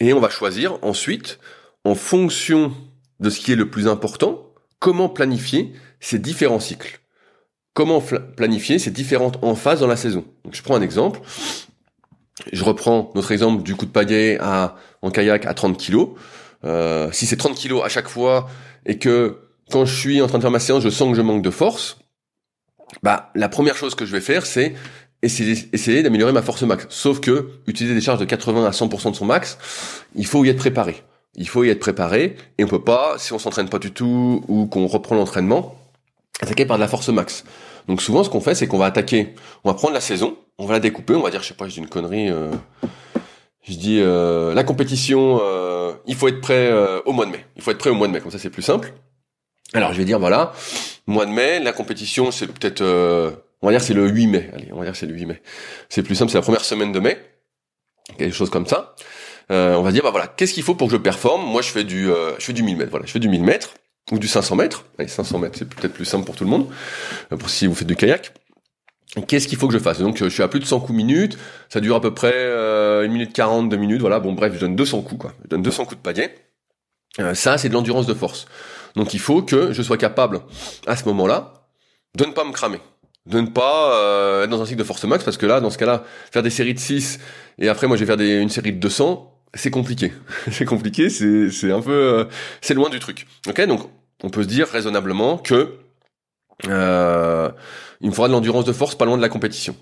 [0.00, 1.38] Et on va choisir ensuite,
[1.84, 2.72] en fonction
[3.20, 7.00] de ce qui est le plus important, comment planifier ces différents cycles.
[7.74, 10.24] Comment planifier ces différentes emphases dans la saison.
[10.44, 11.20] Donc, je prends un exemple.
[12.52, 16.08] Je reprends notre exemple du coup de pagaie à, en kayak à 30 kg.
[16.64, 18.48] Euh, si c'est 30 kg à chaque fois
[18.86, 19.38] et que
[19.70, 21.50] quand je suis en train de faire ma séance, je sens que je manque de
[21.50, 21.98] force,
[23.02, 24.74] bah la première chose que je vais faire, c'est
[25.22, 26.86] essayer, d'améliorer ma force max.
[26.90, 29.58] Sauf que utiliser des charges de 80 à 100% de son max,
[30.14, 31.02] il faut y être préparé.
[31.34, 34.44] Il faut y être préparé et on peut pas, si on s'entraîne pas du tout
[34.48, 35.76] ou qu'on reprend l'entraînement,
[36.40, 37.44] attaquer par de la force max.
[37.88, 39.34] Donc souvent, ce qu'on fait, c'est qu'on va attaquer,
[39.64, 41.68] on va prendre la saison, on va la découper, on va dire, je sais pas,
[41.68, 42.50] je dis une connerie, euh,
[43.62, 46.72] je dis euh, la compétition, euh, il faut être prêt
[47.04, 47.44] au mois de mai.
[47.56, 48.92] Il faut être prêt au mois de mai, comme ça c'est plus simple.
[49.72, 50.52] Alors je vais dire voilà,
[51.06, 54.50] mois de mai, la compétition c'est peut-être on va dire c'est le 8 mai.
[54.54, 55.42] Allez, on va dire c'est le 8 mai.
[55.88, 57.18] C'est plus simple, c'est la première semaine de mai.
[58.18, 58.94] Quelque chose comme ça.
[59.50, 61.44] Euh, on va dire bah voilà, qu'est-ce qu'il faut pour que je performe?
[61.46, 62.90] Moi, je fais du euh, je fais du 1000 mètres.
[62.90, 63.74] Voilà, je fais du 1000 mètres
[64.12, 64.84] ou du 500 mètres.
[64.98, 66.68] Allez, 500 mètres, c'est peut-être plus simple pour tout le monde.
[67.32, 68.32] Euh, pour si vous faites du kayak.
[69.28, 70.00] Qu'est-ce qu'il faut que je fasse?
[70.00, 71.38] Donc je suis à plus de 100 coups minutes,
[71.68, 74.60] ça dure à peu près euh, 1 minute 40, 2 minutes, voilà, bon bref, je
[74.60, 75.32] donne 200 coups quoi.
[75.44, 76.34] Je donne 200 coups de pagaie.
[77.34, 78.46] ça c'est de l'endurance de force.
[78.96, 80.40] Donc il faut que je sois capable
[80.86, 81.68] à ce moment-là
[82.16, 82.80] de ne pas me cramer.
[83.26, 85.70] De ne pas euh, être dans un cycle de force max parce que là dans
[85.70, 87.20] ce cas-là faire des séries de 6
[87.58, 90.12] et après moi je vais faire une série de 200 c'est compliqué.
[90.50, 92.24] C'est compliqué c'est c'est un peu euh,
[92.60, 93.26] c'est loin du truc.
[93.48, 93.60] Ok?
[93.66, 93.88] Donc
[94.22, 95.78] on peut se dire raisonnablement que
[96.68, 97.50] euh,
[98.00, 99.76] il me faudra de l'endurance de force pas loin de la compétition.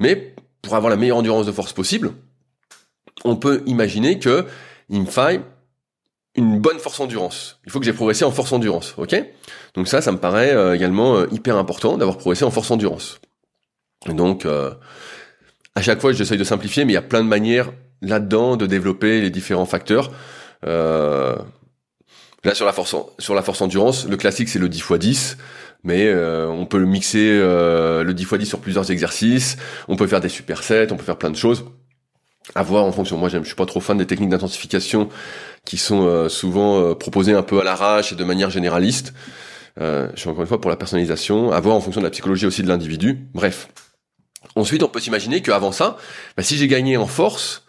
[0.00, 2.12] Mais pour avoir la meilleure endurance de force possible,
[3.24, 4.46] on peut imaginer que
[4.88, 5.40] il me faille
[6.36, 7.60] une bonne force endurance.
[7.64, 9.14] Il faut que j'ai progressé en force endurance, ok?
[9.74, 13.20] Donc ça, ça me paraît euh, également euh, hyper important d'avoir progressé en force endurance.
[14.08, 14.72] donc, euh,
[15.76, 17.72] à chaque fois, j'essaye de simplifier, mais il y a plein de manières
[18.02, 20.10] là-dedans de développer les différents facteurs.
[20.62, 21.34] là,
[22.52, 25.36] sur la force, sur la force endurance, le classique c'est le 10 x 10
[25.84, 29.56] mais on peut le mixer le 10 x 10 sur plusieurs exercices,
[29.88, 31.64] on peut faire des supersets, on peut faire plein de choses
[32.54, 33.16] à voir en fonction.
[33.16, 35.08] Moi, je suis pas trop fan des techniques d'intensification
[35.64, 39.14] qui sont euh, souvent euh, proposées un peu à l'arrache et de manière généraliste.
[39.80, 42.10] Euh, je suis encore une fois pour la personnalisation, à voir en fonction de la
[42.10, 43.26] psychologie aussi de l'individu.
[43.32, 43.68] Bref.
[44.56, 45.96] Ensuite, on peut s'imaginer qu'avant ça,
[46.36, 47.64] bah, si j'ai gagné en force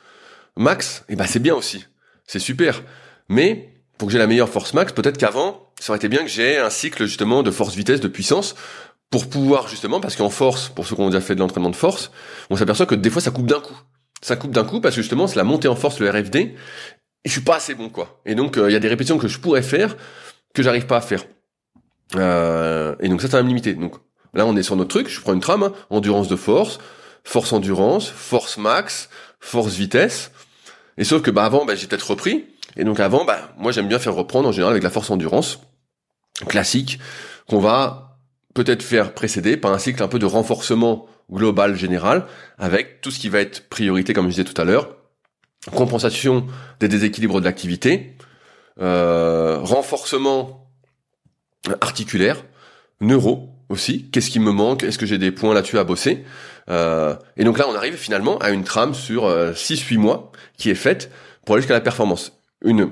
[0.57, 1.86] max, et eh ben c'est bien aussi,
[2.28, 2.84] c'est super.
[3.28, 6.30] Mais pour que j'ai la meilleure force max, peut-être qu'avant, ça aurait été bien que
[6.30, 8.55] j'ai un cycle justement de force-vitesse, de puissance,
[9.09, 11.76] pour pouvoir justement, parce qu'en force, pour ceux qui ont déjà fait de l'entraînement de
[11.76, 12.11] force,
[12.49, 13.78] on s'aperçoit que des fois ça coupe d'un coup
[14.26, 16.55] ça coupe d'un coup parce que justement c'est la montée en force le RFD et
[17.26, 18.21] je suis pas assez bon quoi.
[18.26, 19.95] Et donc euh, il y a des répétitions que je pourrais faire
[20.53, 21.23] que j'arrive pas à faire.
[22.15, 23.73] Euh, et donc ça ça va me limiter.
[23.73, 23.95] Donc
[24.34, 25.73] là on est sur notre truc, je prends une trame, hein.
[25.91, 26.80] endurance de force,
[27.23, 29.09] force endurance, force max,
[29.39, 30.32] force vitesse.
[30.97, 32.45] Et sauf que bah avant bah, j'ai peut-être repris
[32.76, 35.59] et donc avant bah moi j'aime bien faire reprendre en général avec la force endurance
[36.47, 36.99] classique
[37.47, 38.17] qu'on va
[38.53, 42.26] peut-être faire précéder par un cycle un peu de renforcement global général
[42.57, 44.95] avec tout ce qui va être priorité comme je disais tout à l'heure
[45.73, 46.45] compensation
[46.80, 48.15] des déséquilibres de l'activité
[48.82, 50.69] euh, renforcement
[51.82, 52.43] articulaire
[53.01, 56.23] neuro aussi qu'est-ce qui me manque est-ce que j'ai des points là-dessus à bosser
[56.69, 60.69] euh, et donc là on arrive finalement à une trame sur 6-8 euh, mois qui
[60.69, 61.11] est faite
[61.45, 62.34] pour aller jusqu'à la performance
[62.66, 62.91] une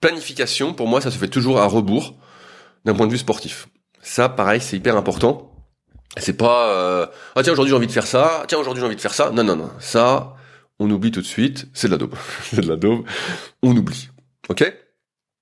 [0.00, 2.14] planification pour moi ça se fait toujours à rebours
[2.84, 3.68] d'un point de vue sportif
[4.02, 5.50] ça pareil c'est hyper important
[6.16, 7.06] c'est pas euh,
[7.36, 9.30] ah tiens aujourd'hui j'ai envie de faire ça, tiens aujourd'hui j'ai envie de faire ça.
[9.30, 10.34] Non non non, ça
[10.78, 12.14] on oublie tout de suite, c'est de la daube.
[12.42, 13.04] c'est de la daube,
[13.62, 14.08] on oublie.
[14.48, 14.72] OK?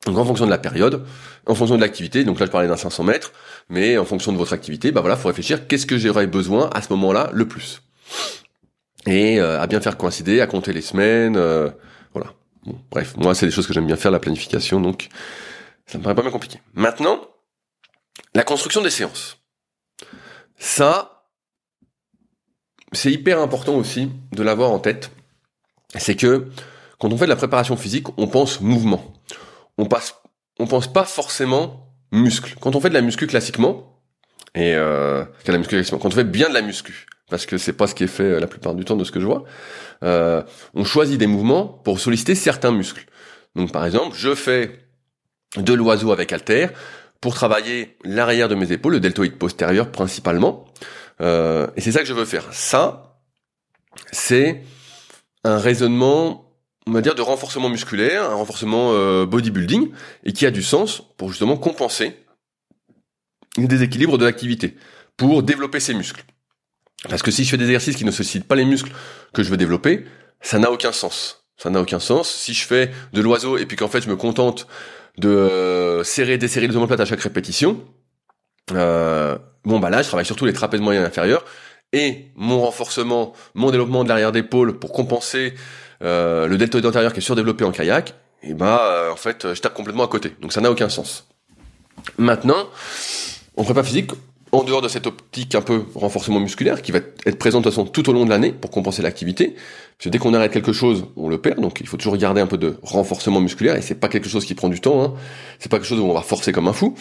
[0.05, 1.05] Donc en fonction de la période,
[1.47, 3.33] en fonction de l'activité, donc là je parlais d'un 500 mètres,
[3.69, 6.83] mais en fonction de votre activité, bah voilà, faut réfléchir qu'est-ce que j'aurais besoin à
[6.83, 7.83] ce moment-là le plus?
[9.07, 11.71] Et euh, à bien faire coïncider, à compter les semaines, euh,
[12.13, 12.33] voilà.
[12.91, 15.09] Bref, moi c'est des choses que j'aime bien faire la planification, donc
[15.87, 16.61] ça me paraît pas mal compliqué.
[16.75, 17.21] Maintenant,
[18.35, 19.39] la construction des séances.
[20.59, 21.27] Ça,
[22.93, 25.11] c'est hyper important aussi de l'avoir en tête.
[25.97, 26.49] C'est que
[26.99, 29.15] quand on fait de la préparation physique, on pense mouvement.
[29.79, 30.17] On passe,
[30.59, 32.57] on pense pas forcément muscle.
[32.61, 34.03] Quand on fait de la muscu classiquement,
[34.55, 37.73] et euh, la muscu classiquement, quand on fait bien de la muscu, parce que c'est
[37.73, 39.45] pas ce qui est fait euh, la plupart du temps de ce que je vois,
[40.03, 40.43] euh,
[40.75, 43.07] on choisit des mouvements pour solliciter certains muscles.
[43.55, 44.81] Donc par exemple, je fais
[45.57, 46.69] de l'oiseau avec halter,
[47.21, 50.67] pour travailler l'arrière de mes épaules, le deltoïde postérieur principalement.
[51.21, 52.47] Euh, et c'est ça que je veux faire.
[52.53, 53.21] Ça,
[54.13, 54.63] c'est
[55.43, 56.55] un raisonnement,
[56.87, 59.91] on va dire, de renforcement musculaire, un renforcement bodybuilding,
[60.25, 62.15] et qui a du sens pour justement compenser
[63.57, 64.77] le déséquilibre de l'activité,
[65.17, 66.23] pour développer ses muscles.
[67.09, 68.91] Parce que si je fais des exercices qui ne sollicitent pas les muscles
[69.33, 70.05] que je veux développer,
[70.41, 71.45] ça n'a aucun sens.
[71.57, 72.31] Ça n'a aucun sens.
[72.31, 74.67] Si je fais de l'oiseau et puis qu'en fait je me contente
[75.19, 77.85] de euh, serrer, desserrer les omoplates à chaque répétition.
[78.73, 81.45] Euh, bon bah là, je travaille surtout les trapèzes moyens inférieurs
[81.93, 85.55] et mon renforcement, mon développement de l'arrière d'épaule pour compenser
[86.03, 88.15] euh, le deltoïde antérieur qui est surdéveloppé en kayak.
[88.43, 90.35] Et bah en fait, je tape complètement à côté.
[90.41, 91.27] Donc ça n'a aucun sens.
[92.19, 92.69] Maintenant,
[93.57, 94.13] en prépa physique,
[94.53, 97.75] en dehors de cette optique un peu renforcement musculaire qui va être présente de toute
[97.75, 100.73] façon tout au long de l'année pour compenser l'activité, parce que dès qu'on arrête quelque
[100.73, 103.83] chose, on le perd, donc il faut toujours garder un peu de renforcement musculaire et
[103.83, 105.15] c'est pas quelque chose qui prend du temps, hein.
[105.59, 106.95] c'est pas quelque chose où on va forcer comme un fou.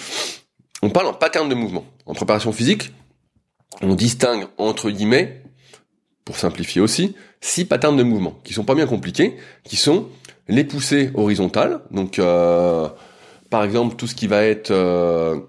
[0.81, 1.85] On parle en pattern de mouvement.
[2.05, 2.91] En préparation physique,
[3.81, 5.43] on distingue entre guillemets,
[6.25, 10.07] pour simplifier aussi, six patterns de mouvement qui sont pas bien compliqués, qui sont
[10.47, 12.87] les poussées horizontales, donc euh,
[13.49, 15.39] par exemple tout ce qui va être euh,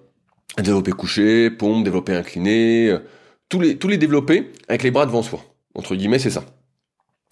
[0.62, 2.98] développé couché, pompe, développé incliné, euh,
[3.48, 5.40] tous les tous les développés avec les bras devant soi.
[5.74, 6.44] Entre guillemets, c'est ça.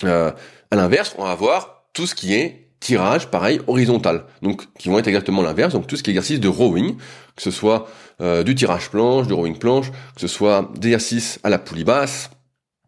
[0.04, 0.30] Euh,
[0.70, 4.24] à l'inverse, on va avoir tout ce qui est tirage, pareil, horizontal.
[4.42, 5.72] Donc, qui vont être exactement l'inverse.
[5.72, 6.96] Donc, tout ce qui est exercice de rowing,
[7.34, 7.88] que ce soit
[8.20, 12.30] euh, du tirage planche, du rowing planche, que ce soit d'exercice à la poulie basse,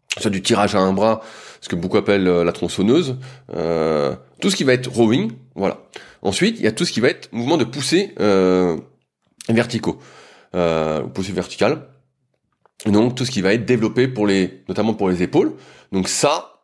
[0.09, 1.21] que ce soit du tirage à un bras,
[1.61, 3.17] ce que beaucoup appellent euh, la tronçonneuse,
[4.39, 5.79] tout ce qui va être rowing, voilà.
[6.21, 8.13] Ensuite, il y a tout ce qui va être mouvement de poussée
[9.49, 9.99] verticaux,
[10.55, 11.87] euh, poussée verticale.
[12.85, 15.53] Donc tout ce qui va être développé pour les, notamment pour les épaules.
[15.91, 16.63] Donc ça,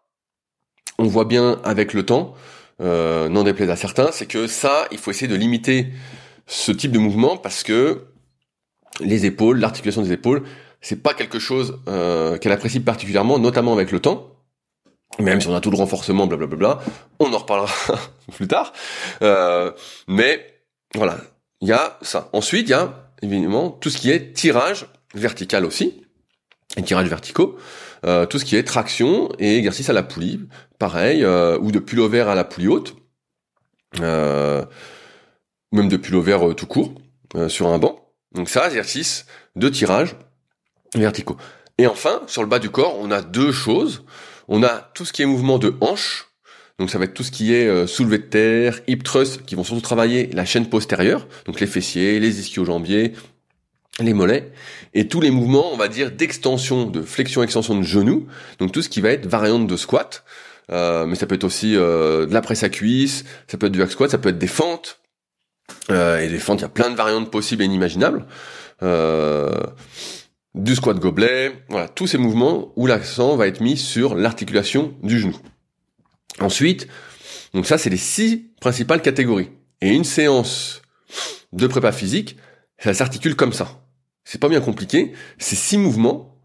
[0.97, 2.35] on voit bien avec le temps,
[2.81, 5.87] euh, n'en déplaise à certains, c'est que ça, il faut essayer de limiter
[6.47, 8.05] ce type de mouvement parce que
[8.99, 10.43] les épaules, l'articulation des épaules,
[10.81, 14.31] c'est pas quelque chose euh, qu'elle apprécie particulièrement, notamment avec le temps.
[15.19, 16.79] Même si on a tout le renforcement, blablabla,
[17.19, 17.73] on en reparlera
[18.33, 18.73] plus tard.
[19.21, 19.71] Euh,
[20.07, 20.45] mais
[20.93, 21.17] voilà,
[21.61, 22.29] il y a ça.
[22.33, 26.01] Ensuite, il y a évidemment tout ce qui est tirage vertical aussi,
[26.77, 27.57] et tirage verticaux,
[28.05, 30.41] euh, tout ce qui est traction et exercice à la poulie,
[30.79, 32.95] pareil, euh, ou de pullover à la poulie haute,
[34.01, 34.65] euh,
[35.71, 36.93] même de pullover euh, tout court,
[37.35, 37.99] euh, sur un banc.
[38.33, 40.15] Donc ça, exercice de tirage
[40.93, 41.37] verticaux.
[41.77, 44.05] Et enfin, sur le bas du corps, on a deux choses.
[44.47, 46.27] On a tout ce qui est mouvement de hanche,
[46.79, 49.55] donc ça va être tout ce qui est euh, soulevé de terre, hip thrust, qui
[49.55, 53.13] vont surtout travailler la chaîne postérieure, donc les fessiers, les ischio-jambiers,
[53.99, 54.51] les mollets,
[54.93, 58.27] et tous les mouvements, on va dire, d'extension, de flexion-extension de genoux,
[58.59, 60.25] donc tout ce qui va être variante de squat,
[60.71, 63.71] euh, mais ça peut être aussi euh, de la presse à cuisse, ça peut être
[63.71, 64.99] du hack squat, ça peut être des fentes,
[65.91, 68.25] euh, et des fentes, il y a plein de variantes possibles et inimaginables.
[68.83, 69.51] Euh,
[70.53, 75.19] du squat gobelet, voilà, tous ces mouvements où l'accent va être mis sur l'articulation du
[75.19, 75.35] genou.
[76.39, 76.87] Ensuite,
[77.53, 79.49] donc ça c'est les six principales catégories.
[79.81, 80.81] Et une séance
[81.53, 82.37] de prépa physique,
[82.77, 83.81] ça s'articule comme ça.
[84.23, 86.35] C'est pas bien compliqué, c'est six mouvements,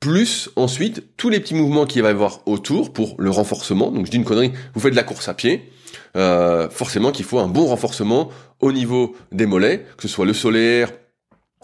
[0.00, 3.90] plus ensuite tous les petits mouvements qu'il va y avoir autour pour le renforcement.
[3.90, 5.72] Donc je dis une connerie, vous faites de la course à pied,
[6.16, 10.34] euh, forcément qu'il faut un bon renforcement au niveau des mollets, que ce soit le
[10.34, 10.92] solaire,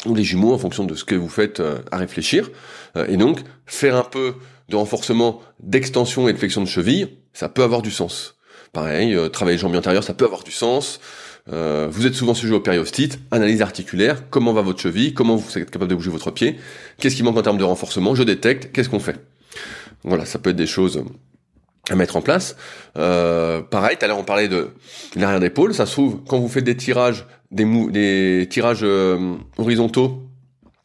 [0.06, 2.50] ou les jumeaux en fonction de ce que vous faites euh, à réfléchir.
[2.96, 4.34] Euh, et donc, faire un peu
[4.68, 8.36] de renforcement d'extension et de flexion de cheville, ça peut avoir du sens.
[8.72, 11.00] Pareil, euh, travailler les jambes antérieures, ça peut avoir du sens.
[11.46, 15.70] vous êtes souvent sujet au périostite, analyse articulaire, comment va votre cheville, comment vous êtes
[15.70, 16.56] capable de bouger votre pied,
[16.98, 19.18] qu'est-ce qui manque en termes de renforcement, je détecte, qu'est-ce qu'on fait.
[20.04, 21.04] Voilà, ça peut être des choses
[21.90, 22.56] à mettre en place.
[22.96, 24.70] Euh, pareil, tout à l'heure on parlait de
[25.16, 29.34] l'arrière d'épaule, ça se trouve quand vous faites des tirages, des, mou des tirages euh,
[29.58, 30.22] horizontaux,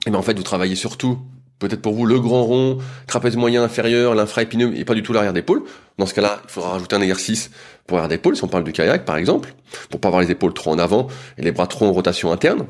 [0.06, 1.20] et ben en fait vous travaillez surtout
[1.60, 2.78] peut-être pour vous le grand rond,
[3.08, 5.64] trapèze moyen inférieur, l'infraépineux et pas du tout l'arrière d'épaule.
[5.98, 7.50] Dans ce cas-là, il faudra rajouter un exercice
[7.86, 9.54] pour l'arrière d'épaule si on parle du kayak par exemple,
[9.90, 12.66] pour pas avoir les épaules trop en avant et les bras trop en rotation interne.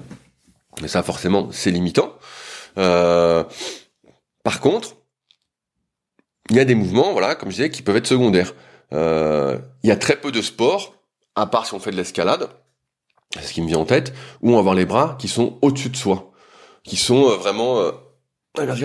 [0.82, 2.14] Mais ça forcément c'est limitant.
[2.78, 3.44] Euh,
[4.44, 4.96] par contre,
[6.50, 8.54] il y a des mouvements, voilà, comme je disais, qui peuvent être secondaires.
[8.94, 10.96] Euh, il y a très peu de sports,
[11.36, 12.48] à part si on fait de l'escalade,
[13.34, 15.58] c'est ce qui me vient en tête, où on va avoir les bras qui sont
[15.62, 16.32] au-dessus de soi,
[16.84, 17.92] qui sont euh, vraiment...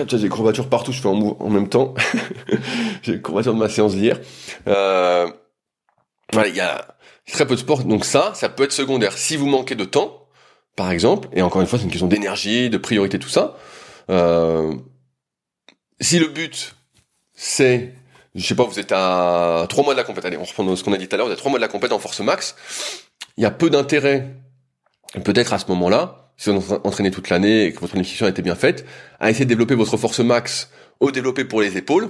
[0.07, 1.93] J'ai des courbatures partout, je fais en, en même temps.
[3.01, 4.19] j'ai des courbatures de ma séance d'hier.
[4.67, 5.27] Euh...
[6.31, 6.95] Voilà, il y a
[7.31, 9.17] très peu de sports, donc ça, ça peut être secondaire.
[9.17, 10.27] Si vous manquez de temps,
[10.75, 13.57] par exemple, et encore une fois, c'est une question d'énergie, de priorité, tout ça.
[14.09, 14.73] Euh...
[15.99, 16.75] Si le but
[17.35, 17.93] c'est,
[18.35, 20.25] je sais pas, vous êtes à trois mois de la compète.
[20.25, 21.27] Allez, on reprend ce qu'on a dit tout à l'heure.
[21.27, 22.55] Vous êtes trois mois de la compète en force max.
[23.37, 24.35] Il y a peu d'intérêt,
[25.23, 28.29] peut-être à ce moment-là, si vous êtes entraîné toute l'année et que votre planification a
[28.29, 28.85] été bien faite,
[29.19, 30.69] à essayer de développer votre force max
[30.99, 32.09] au développer pour les épaules.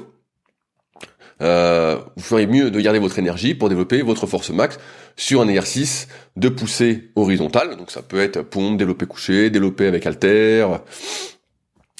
[1.42, 4.80] Euh, vous feriez mieux de garder votre énergie pour développer votre force max
[5.16, 7.76] sur un exercice de poussée horizontale.
[7.76, 10.68] Donc ça peut être pompe, développer couché, développer avec halter.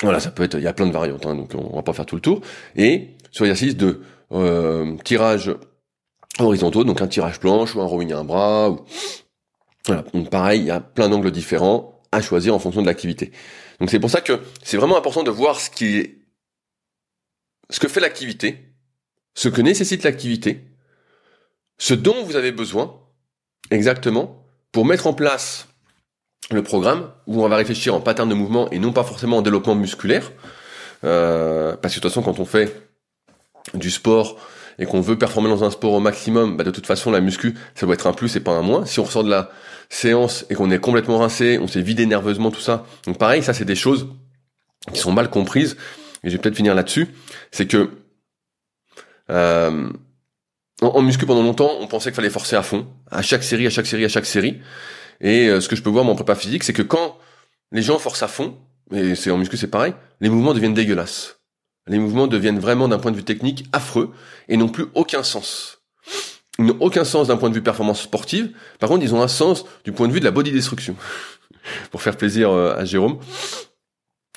[0.02, 1.94] Voilà, ça peut être, il y a plein de variantes, hein, donc on va pas
[1.94, 2.42] faire tout le tour.
[2.76, 4.02] Et sur l'exercice de
[4.32, 5.56] euh, tirage
[6.40, 8.76] horizontaux, donc un tirage planche ou un rowing à un bras.
[9.86, 13.32] Voilà, donc pareil, il y a plein d'angles différents à choisir en fonction de l'activité.
[13.80, 16.18] Donc c'est pour ça que c'est vraiment important de voir ce qui est,
[17.70, 18.74] ce que fait l'activité,
[19.34, 20.64] ce que nécessite l'activité,
[21.78, 23.00] ce dont vous avez besoin
[23.72, 25.68] exactement pour mettre en place
[26.52, 29.42] le programme où on va réfléchir en pattern de mouvement et non pas forcément en
[29.42, 30.32] développement musculaire.
[31.04, 32.90] Euh, parce que de toute façon, quand on fait
[33.74, 34.38] du sport
[34.80, 37.56] et qu'on veut performer dans un sport au maximum, bah de toute façon la muscu,
[37.76, 38.86] ça doit être un plus et pas un moins.
[38.86, 39.50] Si on ressort de la
[39.90, 42.86] séance et qu'on est complètement rincé, on s'est vidé nerveusement, tout ça.
[43.06, 44.08] Donc pareil, ça c'est des choses
[44.92, 45.78] qui sont mal comprises.
[46.24, 47.10] Et je vais peut-être finir là-dessus.
[47.52, 47.90] C'est que
[49.30, 49.90] euh,
[50.82, 53.70] en, muscu pendant longtemps, on pensait qu'il fallait forcer à fond, à chaque série, à
[53.70, 54.60] chaque série, à chaque série.
[55.22, 57.18] Et euh, ce que je peux voir mon prépa physique, c'est que quand
[57.72, 58.58] les gens forcent à fond,
[58.92, 61.40] et c'est en muscu c'est pareil, les mouvements deviennent dégueulasses.
[61.88, 64.12] Les mouvements deviennent vraiment d'un point de vue technique affreux
[64.48, 65.80] et n'ont plus aucun sens.
[66.60, 68.52] Ils n'ont aucun sens d'un point de vue performance sportive.
[68.80, 70.96] Par contre, ils ont un sens du point de vue de la body destruction.
[71.92, 73.20] Pour faire plaisir euh, à Jérôme.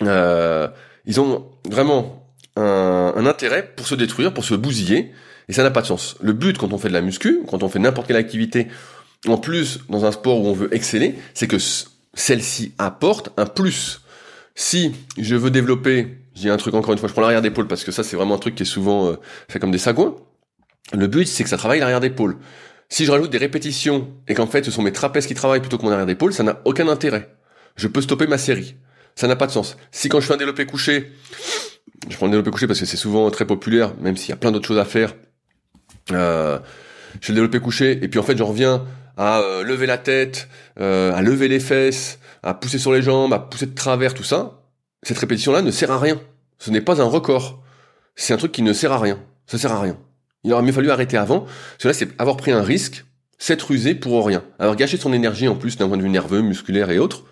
[0.03, 0.69] Euh,
[1.05, 5.13] ils ont vraiment un, un, intérêt pour se détruire, pour se bousiller,
[5.49, 6.17] et ça n'a pas de sens.
[6.21, 8.69] Le but quand on fait de la muscu, quand on fait n'importe quelle activité,
[9.27, 11.57] en plus dans un sport où on veut exceller, c'est que
[12.15, 14.03] celle-ci apporte un plus.
[14.55, 17.83] Si je veux développer j'ai un truc encore une fois, je prends l'arrière d'épaule parce
[17.83, 19.17] que ça c'est vraiment un truc qui est souvent euh,
[19.49, 20.15] fait comme des sagouins.
[20.93, 22.37] Le but c'est que ça travaille l'arrière d'épaule.
[22.89, 25.79] Si je rajoute des répétitions et qu'en fait ce sont mes trapèzes qui travaillent plutôt
[25.79, 27.35] que mon arrière d'épaule, ça n'a aucun intérêt.
[27.77, 28.77] Je peux stopper ma série.
[29.17, 29.77] Ça n'a pas de sens.
[29.91, 31.13] Si quand je fais un développé couché,
[32.09, 34.37] je prends le développé couché parce que c'est souvent très populaire, même s'il y a
[34.37, 35.15] plein d'autres choses à faire.
[36.13, 36.59] Euh,
[37.21, 38.85] je fais le développé couché et puis en fait j'en reviens
[39.17, 43.39] à euh, lever la tête, à lever les fesses, à pousser sur les jambes, à
[43.39, 44.61] pousser de travers, tout ça.
[45.03, 46.21] Cette répétition-là ne sert à rien.
[46.59, 47.63] Ce n'est pas un record.
[48.15, 49.19] C'est un truc qui ne sert à rien.
[49.47, 49.99] Ça sert à rien.
[50.45, 51.47] Il aurait mieux fallu arrêter avant.
[51.85, 53.05] Là, c'est avoir pris un risque,
[53.39, 54.45] s'être usé pour rien.
[54.59, 57.25] Avoir gâché son énergie en plus d'un point de vue nerveux, musculaire et autres,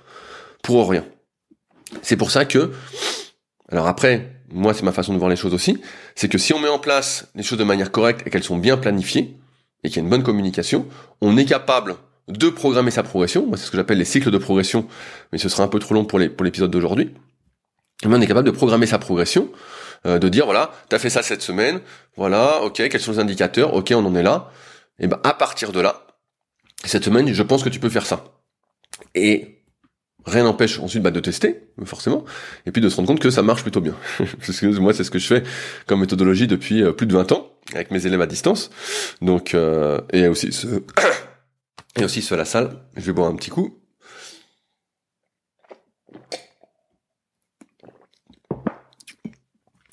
[0.62, 1.05] pour rien.
[2.03, 2.73] C'est pour ça que,
[3.71, 5.81] alors après, moi c'est ma façon de voir les choses aussi,
[6.15, 8.57] c'est que si on met en place les choses de manière correcte et qu'elles sont
[8.57, 9.37] bien planifiées,
[9.85, 10.87] et qu'il y a une bonne communication,
[11.21, 11.97] on est capable
[12.29, 13.47] de programmer sa progression.
[13.47, 14.89] Moi, c'est ce que j'appelle les cycles de progression,
[15.31, 17.11] mais ce sera un peu trop long pour l'épisode d'aujourd'hui.
[18.05, 19.51] On est capable de programmer sa progression,
[20.07, 21.81] euh, de dire voilà, t'as fait ça cette semaine,
[22.17, 24.51] voilà, ok, quels sont les indicateurs, ok, on en est là.
[24.99, 26.07] Et ben à partir de là,
[26.85, 28.25] cette semaine, je pense que tu peux faire ça.
[29.15, 29.63] Et
[30.27, 32.25] rien n'empêche ensuite bah, de tester, forcément,
[32.67, 33.95] et puis de se rendre compte que ça marche plutôt bien.
[34.19, 35.43] Parce que moi, c'est ce que je fais
[35.87, 38.71] comme méthodologie depuis euh, plus de 20 ans, avec mes élèves à distance.
[39.23, 40.67] Donc, euh, et aussi ce...
[41.97, 42.77] et aussi ceux à la salle.
[42.97, 43.79] Je vais boire un petit coup.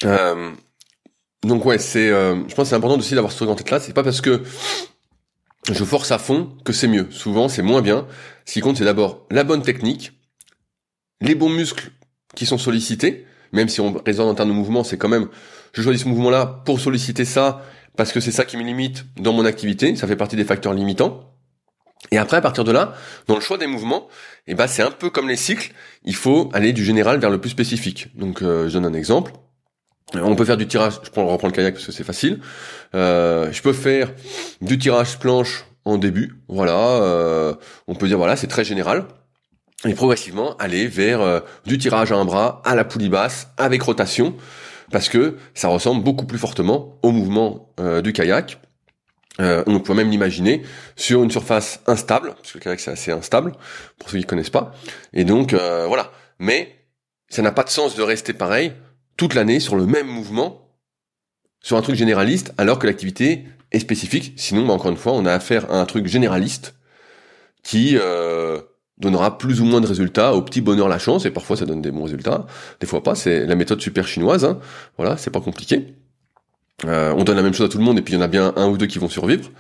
[0.06, 0.52] Euh,
[1.43, 3.80] donc ouais, c'est, euh, je pense c'est important aussi d'avoir ce truc en tête là.
[3.80, 4.43] C'est pas parce que
[5.72, 7.08] je force à fond que c'est mieux.
[7.12, 8.08] Souvent, c'est moins bien.
[8.45, 10.14] Ce qui compte, c'est d'abord la bonne technique,
[11.22, 11.91] les bons muscles
[12.36, 13.26] qui sont sollicités.
[13.54, 15.28] Même si on raisonne en termes de mouvement, c'est quand même,
[15.74, 17.62] je choisis ce mouvement-là pour solliciter ça
[17.97, 19.95] parce que c'est ça qui me limite dans mon activité.
[19.97, 21.28] Ça fait partie des facteurs limitants.
[22.12, 22.93] Et après, à partir de là,
[23.28, 24.08] dans le choix des mouvements,
[24.47, 25.74] eh ben, c'est un peu comme les cycles.
[26.04, 28.08] Il faut aller du général vers le plus spécifique.
[28.18, 29.34] Donc, euh, je donne un exemple.
[30.14, 32.41] On peut faire du tirage, je prends, reprends le kayak parce que c'est facile.
[32.95, 34.12] Euh, je peux faire
[34.62, 36.78] du tirage planche en début, voilà.
[36.78, 37.53] Euh,
[37.88, 39.05] on peut dire voilà, c'est très général.
[39.86, 43.82] Et progressivement aller vers euh, du tirage à un bras, à la poulie basse, avec
[43.82, 44.36] rotation,
[44.91, 48.59] parce que ça ressemble beaucoup plus fortement au mouvement du kayak.
[49.39, 50.62] on peut même l'imaginer
[50.97, 53.53] sur une surface instable, parce que le kayak c'est assez instable,
[53.97, 54.74] pour ceux qui connaissent pas.
[55.14, 56.12] Et donc voilà.
[56.38, 56.76] Mais
[57.30, 58.74] ça n'a pas de sens de rester pareil
[59.22, 60.67] toute l'année sur le même mouvement,
[61.59, 64.34] sur un truc généraliste, alors que l'activité est spécifique.
[64.36, 66.74] Sinon, bah, encore une fois, on a affaire à un truc généraliste
[67.61, 68.59] qui euh,
[68.97, 71.84] donnera plus ou moins de résultats au petit bonheur la chance, et parfois ça donne
[71.84, 72.47] des bons résultats,
[72.80, 73.13] des fois pas.
[73.13, 74.43] C'est la méthode super chinoise.
[74.43, 74.59] Hein.
[74.97, 75.93] Voilà, c'est pas compliqué.
[76.86, 78.24] Euh, on donne la même chose à tout le monde, et puis il y en
[78.24, 79.51] a bien un ou deux qui vont survivre.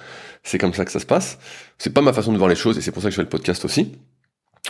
[0.41, 1.37] C'est comme ça que ça se passe.
[1.77, 3.21] C'est pas ma façon de voir les choses, et c'est pour ça que je fais
[3.21, 3.91] le podcast aussi.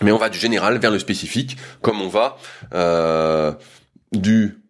[0.01, 2.35] Mais on va du général vers le spécifique, comme on va
[2.73, 3.53] euh,
[4.11, 4.60] du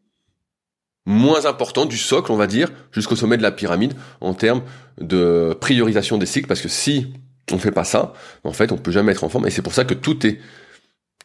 [1.05, 4.61] moins important du socle, on va dire, jusqu'au sommet de la pyramide en termes
[4.99, 7.13] de priorisation des cycles, parce que si
[7.51, 9.73] on fait pas ça, en fait, on peut jamais être en forme, et c'est pour
[9.73, 10.39] ça que tout est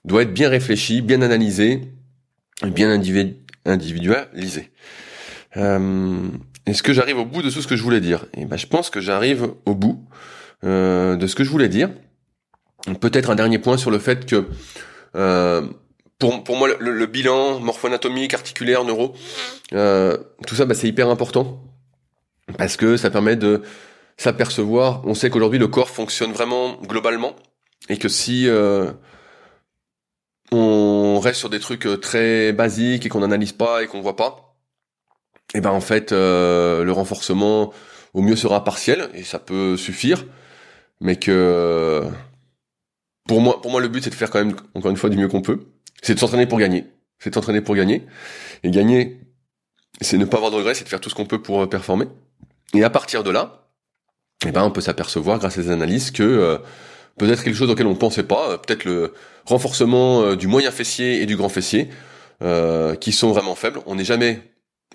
[0.05, 1.83] doit être bien réfléchi, bien analysé,
[2.65, 4.71] bien individualisé.
[5.57, 6.29] Euh,
[6.65, 8.27] Est-ce que j'arrive au bout de tout ce que je voulais dire?
[8.37, 10.05] Eh ben, je pense que j'arrive au bout
[10.65, 11.91] euh, de ce que je voulais dire.
[13.01, 14.47] Peut-être un dernier point sur le fait que
[15.17, 15.67] euh,
[16.19, 19.15] pour, pour moi, le, le bilan morpho-anatomique, articulaire, neuro,
[19.73, 21.61] euh, tout ça, bah, c'est hyper important
[22.59, 23.63] parce que ça permet de
[24.17, 25.03] s'apercevoir.
[25.05, 27.35] On sait qu'aujourd'hui, le corps fonctionne vraiment globalement
[27.89, 28.91] et que si euh,
[30.53, 34.17] on reste sur des trucs euh, très basiques et qu'on n'analyse pas et qu'on voit
[34.17, 34.55] pas,
[35.55, 37.73] et eh ben en fait, euh, le renforcement
[38.15, 40.25] au mieux sera partiel et ça peut suffire,
[41.01, 42.03] mais que
[43.29, 45.17] pour moi, pour moi, le but c'est de faire quand même encore une fois du
[45.17, 45.61] mieux qu'on peut
[46.07, 46.85] c'est de s'entraîner pour gagner.
[47.19, 48.07] C'est de s'entraîner pour gagner.
[48.63, 49.19] Et gagner,
[50.01, 51.67] c'est ne pas avoir de regrets, c'est de faire tout ce qu'on peut pour euh,
[51.67, 52.07] performer.
[52.75, 53.67] Et à partir de là,
[54.47, 56.59] eh ben, on peut s'apercevoir grâce à ces analyses que euh,
[57.19, 59.15] peut-être quelque chose auquel on ne pensait pas, euh, peut-être le
[59.47, 61.89] renforcement du moyen fessier et du grand fessier,
[63.01, 63.81] qui sont vraiment faibles.
[63.87, 64.43] On n'est jamais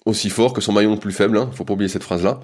[0.06, 1.38] aussi fort que son maillon le plus faible.
[1.38, 2.40] Hein, faut pas oublier cette phrase-là.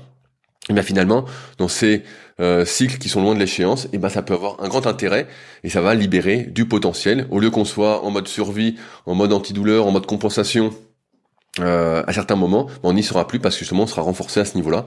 [0.69, 1.25] Et bien finalement,
[1.57, 2.03] dans ces
[2.39, 5.27] euh, cycles qui sont loin de l'échéance, et ben ça peut avoir un grand intérêt
[5.63, 7.25] et ça va libérer du potentiel.
[7.31, 8.75] Au lieu qu'on soit en mode survie,
[9.07, 10.71] en mode antidouleur, en mode compensation,
[11.59, 14.45] euh, à certains moments, on n'y sera plus parce que justement on sera renforcé à
[14.45, 14.85] ce niveau-là.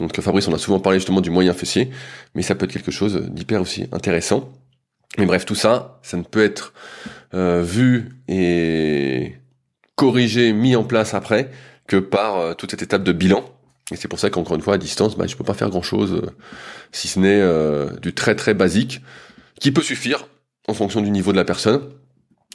[0.00, 1.90] Donc Fabrice, on a souvent parlé justement du moyen fessier,
[2.34, 4.50] mais ça peut être quelque chose d'hyper aussi intéressant.
[5.18, 6.72] Mais bref, tout ça, ça ne peut être
[7.34, 9.34] euh, vu et
[9.96, 11.50] corrigé, mis en place après
[11.86, 13.44] que par toute cette étape de bilan
[13.92, 16.14] et c'est pour ça qu'encore une fois, à distance, bah, je peux pas faire grand-chose,
[16.14, 16.30] euh,
[16.92, 19.00] si ce n'est euh, du très très basique,
[19.60, 20.26] qui peut suffire
[20.68, 21.82] en fonction du niveau de la personne,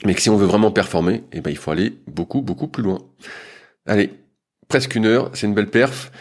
[0.03, 2.83] mais que si on veut vraiment performer, eh ben, il faut aller beaucoup beaucoup plus
[2.83, 2.99] loin.
[3.85, 4.11] Allez,
[4.67, 6.11] presque une heure, c'est une belle perf.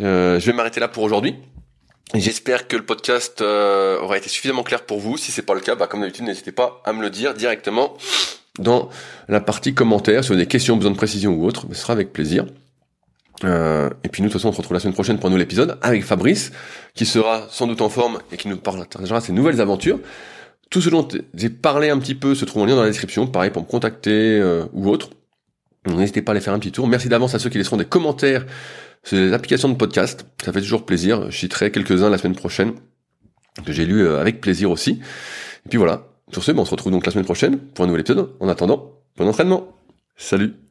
[0.00, 1.36] Euh, je vais m'arrêter là pour aujourd'hui.
[2.14, 5.16] J'espère que le podcast aura été suffisamment clair pour vous.
[5.16, 7.96] Si c'est pas le cas, bah, comme d'habitude, n'hésitez pas à me le dire directement
[8.58, 8.88] dans
[9.28, 11.92] la partie commentaires, si vous avez des questions, besoin de précision ou autre, ce sera
[11.92, 12.46] avec plaisir.
[13.44, 15.30] Euh, et puis nous, de toute façon, on se retrouve la semaine prochaine pour un
[15.30, 16.52] nouvel épisode avec Fabrice,
[16.94, 20.00] qui sera sans doute en forme et qui nous partagera ses nouvelles aventures.
[20.70, 23.26] Tout ce dont j'ai parlé un petit peu se trouve en lien dans la description,
[23.26, 25.10] pareil pour me contacter euh, ou autre.
[25.86, 26.88] N'hésitez pas à aller faire un petit tour.
[26.88, 28.44] Merci d'avance à ceux qui laisseront des commentaires
[29.04, 30.26] sur les applications de podcast.
[30.44, 31.30] Ça fait toujours plaisir.
[31.30, 32.72] Je citerai quelques-uns la semaine prochaine
[33.64, 35.00] que j'ai lu euh, avec plaisir aussi.
[35.64, 36.08] Et puis voilà.
[36.32, 38.30] Sur ce, ben, on se retrouve donc la semaine prochaine pour un nouvel épisode.
[38.40, 39.68] En attendant, bon entraînement.
[40.16, 40.65] Salut